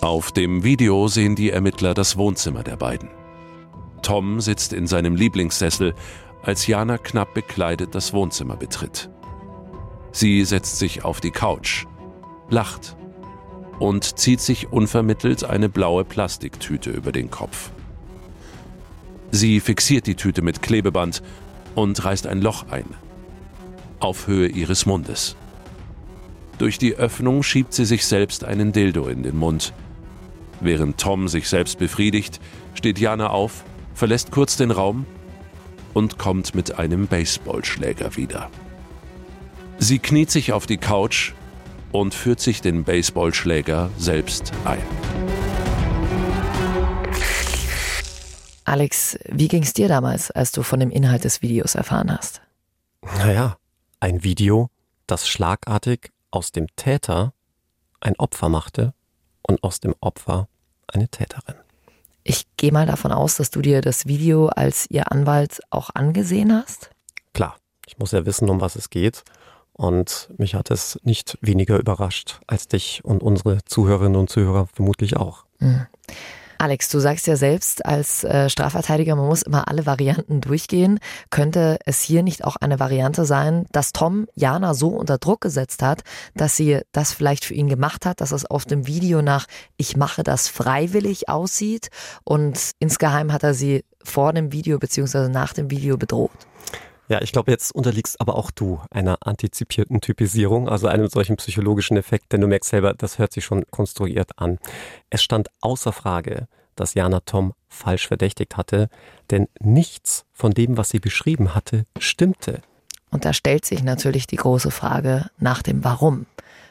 [0.00, 3.08] Auf dem Video sehen die Ermittler das Wohnzimmer der beiden.
[4.02, 5.94] Tom sitzt in seinem Lieblingssessel,
[6.42, 9.10] als Jana knapp bekleidet das Wohnzimmer betritt.
[10.12, 11.86] Sie setzt sich auf die Couch,
[12.50, 12.96] lacht
[13.78, 17.70] und zieht sich unvermittelt eine blaue Plastiktüte über den Kopf.
[19.30, 21.22] Sie fixiert die Tüte mit Klebeband
[21.74, 22.86] und reißt ein Loch ein.
[23.98, 25.36] Auf Höhe ihres Mundes.
[26.58, 29.74] Durch die Öffnung schiebt sie sich selbst einen Dildo in den Mund.
[30.60, 32.40] Während Tom sich selbst befriedigt,
[32.74, 35.06] steht Jana auf, verlässt kurz den Raum
[35.94, 38.50] und kommt mit einem Baseballschläger wieder.
[39.78, 41.32] Sie kniet sich auf die Couch
[41.92, 44.82] und führt sich den Baseballschläger selbst ein.
[48.64, 52.40] Alex, wie ging es dir damals, als du von dem Inhalt des Videos erfahren hast?
[53.18, 53.58] Naja,
[54.00, 54.70] ein Video,
[55.06, 57.32] das schlagartig aus dem Täter
[58.00, 58.92] ein Opfer machte
[59.46, 60.48] und aus dem Opfer
[60.86, 61.56] eine Täterin.
[62.24, 66.52] Ich gehe mal davon aus, dass du dir das Video als ihr Anwalt auch angesehen
[66.52, 66.90] hast?
[67.34, 69.22] Klar, ich muss ja wissen, um was es geht.
[69.72, 75.16] Und mich hat es nicht weniger überrascht als dich und unsere Zuhörerinnen und Zuhörer vermutlich
[75.16, 75.44] auch.
[75.58, 75.86] Mhm.
[76.58, 80.98] Alex, du sagst ja selbst als äh, Strafverteidiger, man muss immer alle Varianten durchgehen.
[81.30, 85.82] Könnte es hier nicht auch eine Variante sein, dass Tom Jana so unter Druck gesetzt
[85.82, 86.02] hat,
[86.34, 89.46] dass sie das vielleicht für ihn gemacht hat, dass es auf dem Video nach
[89.76, 91.88] ich mache das freiwillig aussieht
[92.24, 96.30] und insgeheim hat er sie vor dem Video beziehungsweise nach dem Video bedroht?
[97.08, 101.96] Ja, ich glaube, jetzt unterliegst aber auch du einer antizipierten Typisierung, also einem solchen psychologischen
[101.96, 104.58] Effekt, denn du merkst selber, das hört sich schon konstruiert an.
[105.08, 108.88] Es stand außer Frage, dass Jana Tom falsch verdächtigt hatte,
[109.30, 112.60] denn nichts von dem, was sie beschrieben hatte, stimmte.
[113.10, 116.26] Und da stellt sich natürlich die große Frage nach dem Warum.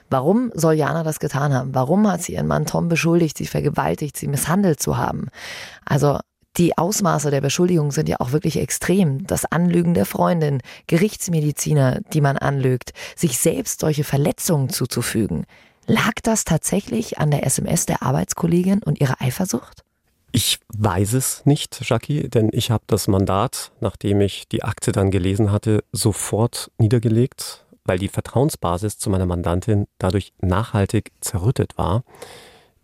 [0.10, 1.74] Warum soll Jana das getan haben?
[1.74, 5.30] Warum hat sie ihren Mann Tom beschuldigt, sie vergewaltigt, sie misshandelt zu haben?
[5.86, 6.20] Also
[6.58, 9.28] die Ausmaße der Beschuldigung sind ja auch wirklich extrem.
[9.28, 15.46] Das Anlügen der Freundin, Gerichtsmediziner, die man anlügt, sich selbst solche Verletzungen zuzufügen.
[15.88, 19.84] Lag das tatsächlich an der SMS der Arbeitskollegin und ihrer Eifersucht?
[20.32, 25.12] Ich weiß es nicht, Jackie, denn ich habe das Mandat, nachdem ich die Akte dann
[25.12, 32.04] gelesen hatte, sofort niedergelegt, weil die Vertrauensbasis zu meiner Mandantin dadurch nachhaltig zerrüttet war.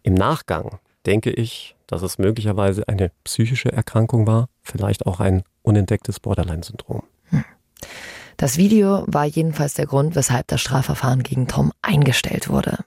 [0.04, 6.20] Im Nachgang denke ich, dass es möglicherweise eine psychische Erkrankung war, vielleicht auch ein unentdecktes
[6.22, 7.04] Borderline-Syndrom.
[7.26, 7.44] Hm.
[8.38, 12.80] Das Video war jedenfalls der Grund, weshalb das Strafverfahren gegen Tom eingestellt wurde.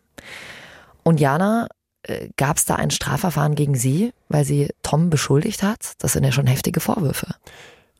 [1.02, 1.68] Und Jana,
[2.02, 5.92] äh, gab es da ein Strafverfahren gegen sie, weil sie Tom beschuldigt hat?
[5.98, 7.34] Das sind ja schon heftige Vorwürfe.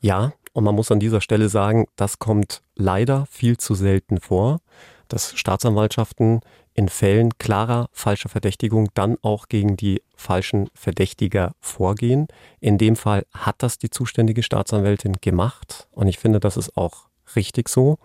[0.00, 4.60] Ja, und man muss an dieser Stelle sagen, das kommt leider viel zu selten vor,
[5.08, 6.40] dass Staatsanwaltschaften
[6.74, 12.26] in Fällen klarer falscher Verdächtigung dann auch gegen die falschen Verdächtiger vorgehen.
[12.60, 17.06] In dem Fall hat das die zuständige Staatsanwältin gemacht und ich finde, das ist auch
[17.36, 17.98] richtig so.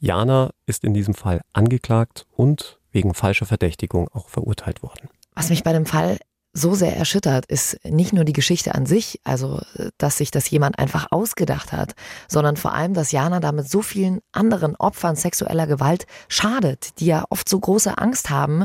[0.00, 5.08] Jana ist in diesem Fall angeklagt und wegen falscher Verdächtigung auch verurteilt worden.
[5.34, 6.18] Was mich bei dem Fall
[6.56, 9.60] so sehr erschüttert, ist nicht nur die Geschichte an sich, also
[9.98, 11.94] dass sich das jemand einfach ausgedacht hat,
[12.28, 17.24] sondern vor allem, dass Jana damit so vielen anderen Opfern sexueller Gewalt schadet, die ja
[17.28, 18.64] oft so große Angst haben,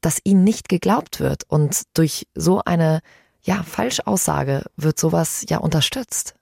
[0.00, 1.42] dass ihnen nicht geglaubt wird.
[1.48, 3.00] Und durch so eine
[3.42, 6.34] ja, Falschaussage wird sowas ja unterstützt.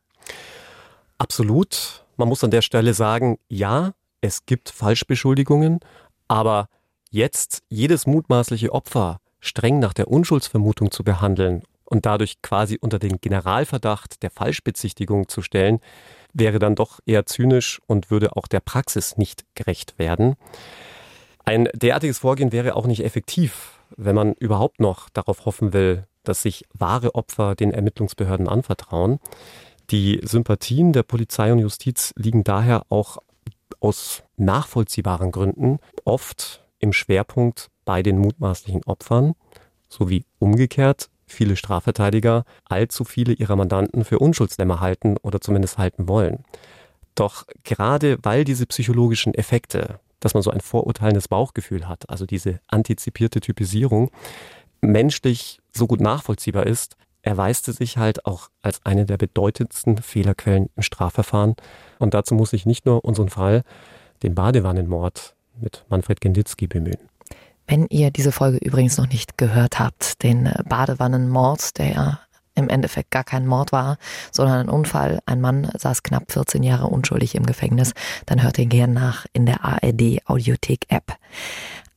[1.17, 2.05] Absolut.
[2.17, 5.81] Man muss an der Stelle sagen, ja, es gibt Falschbeschuldigungen,
[6.29, 6.69] aber
[7.11, 13.21] jetzt jedes mutmaßliche Opfer streng nach der Unschuldsvermutung zu behandeln und dadurch quasi unter den
[13.21, 15.81] Generalverdacht der Falschbezichtigung zu stellen,
[16.33, 20.37] wäre dann doch eher zynisch und würde auch der Praxis nicht gerecht werden.
[21.45, 26.43] Ein derartiges Vorgehen wäre auch nicht effektiv, wenn man überhaupt noch darauf hoffen will, dass
[26.43, 29.19] sich wahre Opfer den Ermittlungsbehörden anvertrauen.
[29.91, 33.19] Die Sympathien der Polizei und Justiz liegen daher auch
[33.81, 39.35] aus nachvollziehbaren Gründen oft im Schwerpunkt bei den mutmaßlichen Opfern
[39.89, 46.45] sowie umgekehrt viele Strafverteidiger allzu viele ihrer Mandanten für Unschuldslämmer halten oder zumindest halten wollen.
[47.17, 52.61] Doch gerade weil diese psychologischen Effekte, dass man so ein vorurteilendes Bauchgefühl hat, also diese
[52.69, 54.13] antizipierte Typisierung,
[54.81, 60.69] menschlich so gut nachvollziehbar ist, erweist es sich halt auch als eine der bedeutendsten Fehlerquellen
[60.77, 61.57] im Strafverfahren.
[61.99, 63.65] Und dazu muss ich nicht nur unseren Fall,
[64.23, 67.11] den Badewannenmord mit Manfred Genditzki bemühen.
[67.71, 72.21] Wenn ihr diese Folge übrigens noch nicht gehört habt, den Badewannenmord, der ja
[72.57, 73.97] im Endeffekt gar kein Mord war,
[74.33, 75.21] sondern ein Unfall.
[75.25, 77.93] Ein Mann saß knapp 14 Jahre unschuldig im Gefängnis.
[78.27, 81.15] Dann hört ihr gern nach in der ARD Audiothek App.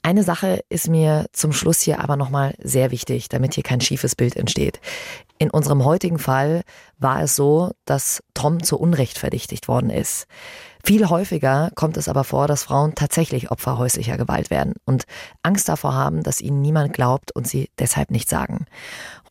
[0.04, 4.16] Eine Sache ist mir zum Schluss hier aber nochmal sehr wichtig, damit hier kein schiefes
[4.16, 4.80] Bild entsteht.
[5.40, 6.62] In unserem heutigen Fall
[7.00, 10.28] war es so, dass Tom zu Unrecht verdächtigt worden ist.
[10.86, 15.06] Viel häufiger kommt es aber vor, dass Frauen tatsächlich Opfer häuslicher Gewalt werden und
[15.42, 18.66] Angst davor haben, dass ihnen niemand glaubt und sie deshalb nichts sagen.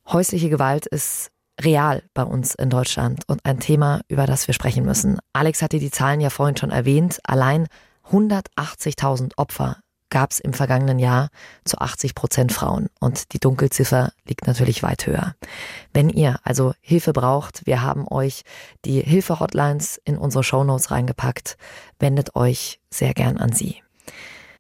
[0.09, 1.31] Häusliche Gewalt ist
[1.61, 5.19] real bei uns in Deutschland und ein Thema, über das wir sprechen müssen.
[5.35, 7.21] Alex hatte die Zahlen ja vorhin schon erwähnt.
[7.25, 7.69] Allein
[8.11, 9.77] 180.000 Opfer
[10.13, 11.31] gab es im vergangenen Jahr
[11.65, 15.35] zu 80 Prozent Frauen und die Dunkelziffer liegt natürlich weit höher.
[15.93, 18.43] Wenn ihr also Hilfe braucht, wir haben euch
[18.85, 21.57] die Hilfe-Hotlines in unsere Shownotes reingepackt.
[21.99, 23.83] Wendet euch sehr gern an sie.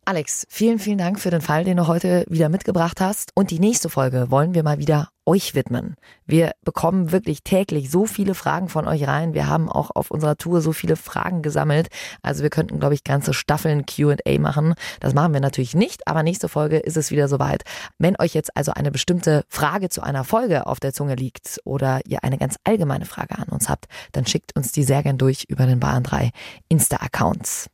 [0.04, 3.30] Alex, vielen, vielen Dank für den Fall, den du heute wieder mitgebracht hast.
[3.34, 5.96] Und die nächste Folge wollen wir mal wieder euch widmen.
[6.26, 9.34] Wir bekommen wirklich täglich so viele Fragen von euch rein.
[9.34, 11.88] Wir haben auch auf unserer Tour so viele Fragen gesammelt.
[12.22, 14.74] Also wir könnten, glaube ich, ganze Staffeln QA machen.
[15.00, 17.62] Das machen wir natürlich nicht, aber nächste Folge ist es wieder soweit.
[17.98, 22.00] Wenn euch jetzt also eine bestimmte Frage zu einer Folge auf der Zunge liegt oder
[22.06, 25.44] ihr eine ganz allgemeine Frage an uns habt, dann schickt uns die sehr gern durch
[25.48, 26.30] über den Bayern 3
[26.68, 27.68] Insta-Accounts.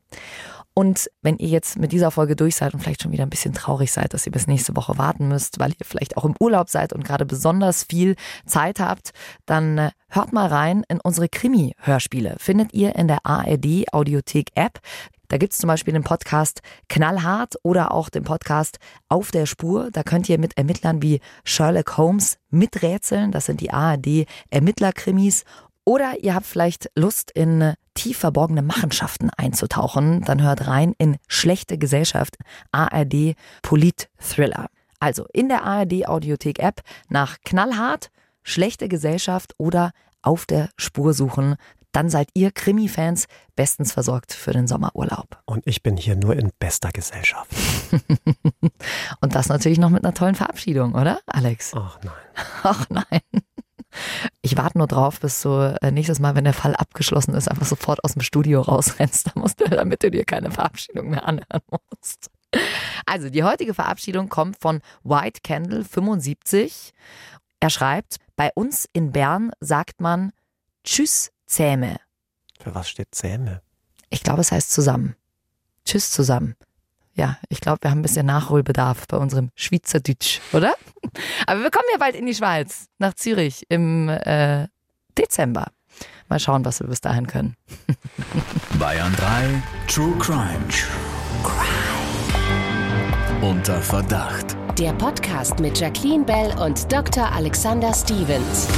[0.73, 3.53] Und wenn ihr jetzt mit dieser Folge durch seid und vielleicht schon wieder ein bisschen
[3.53, 6.69] traurig seid, dass ihr bis nächste Woche warten müsst, weil ihr vielleicht auch im Urlaub
[6.69, 8.15] seid und gerade besonders viel
[8.45, 9.11] Zeit habt,
[9.45, 12.35] dann äh, hört mal rein in unsere Krimi-Hörspiele.
[12.39, 14.79] Findet ihr in der ARD Audiothek App.
[15.29, 19.89] Da gibt's zum Beispiel den Podcast Knallhart oder auch den Podcast Auf der Spur.
[19.91, 23.31] Da könnt ihr mit Ermittlern wie Sherlock Holmes miträtseln.
[23.31, 25.43] Das sind die ARD Ermittlerkrimis.
[25.89, 31.79] Oder ihr habt vielleicht Lust, in tief verborgene Machenschaften einzutauchen, dann hört rein in Schlechte
[31.79, 32.37] Gesellschaft,
[32.71, 33.33] ARD
[33.63, 34.67] Polit-Thriller.
[34.99, 38.11] Also in der ARD Audiothek App nach Knallhart,
[38.43, 39.89] Schlechte Gesellschaft oder
[40.21, 41.55] Auf der Spur suchen.
[41.91, 43.25] Dann seid ihr Krimi-Fans
[43.55, 45.39] bestens versorgt für den Sommerurlaub.
[45.45, 47.49] Und ich bin hier nur in bester Gesellschaft.
[49.21, 51.73] Und das natürlich noch mit einer tollen Verabschiedung, oder, Alex?
[51.73, 52.13] Ach nein.
[52.63, 53.41] Ach nein.
[54.41, 57.65] Ich warte nur drauf, bis du äh, nächstes Mal, wenn der Fall abgeschlossen ist, einfach
[57.65, 59.31] sofort aus dem Studio rausrennst,
[59.69, 62.29] damit du dir keine Verabschiedung mehr anhören musst.
[63.05, 66.93] Also, die heutige Verabschiedung kommt von White Candle 75.
[67.59, 70.31] Er schreibt, bei uns in Bern sagt man
[70.83, 71.97] Tschüss Zähme.
[72.59, 73.61] Für was steht Zähme?
[74.09, 75.15] Ich glaube, es heißt zusammen.
[75.85, 76.55] Tschüss zusammen
[77.19, 80.73] ja, ich glaube, wir haben ein bisschen Nachholbedarf bei unserem Schweizerdeutsch, oder?
[81.45, 84.67] Aber wir kommen ja bald in die Schweiz, nach Zürich im äh,
[85.17, 85.67] Dezember.
[86.29, 87.57] Mal schauen, was wir bis dahin können.
[88.79, 90.65] Bayern 3 True Crime.
[90.69, 91.99] True Crime.
[93.41, 94.55] Unter Verdacht.
[94.77, 97.29] Der Podcast mit Jacqueline Bell und Dr.
[97.33, 98.69] Alexander Stevens.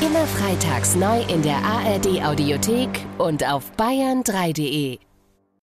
[0.00, 4.98] Immer freitags neu in der ARD Audiothek und auf bayern3.de.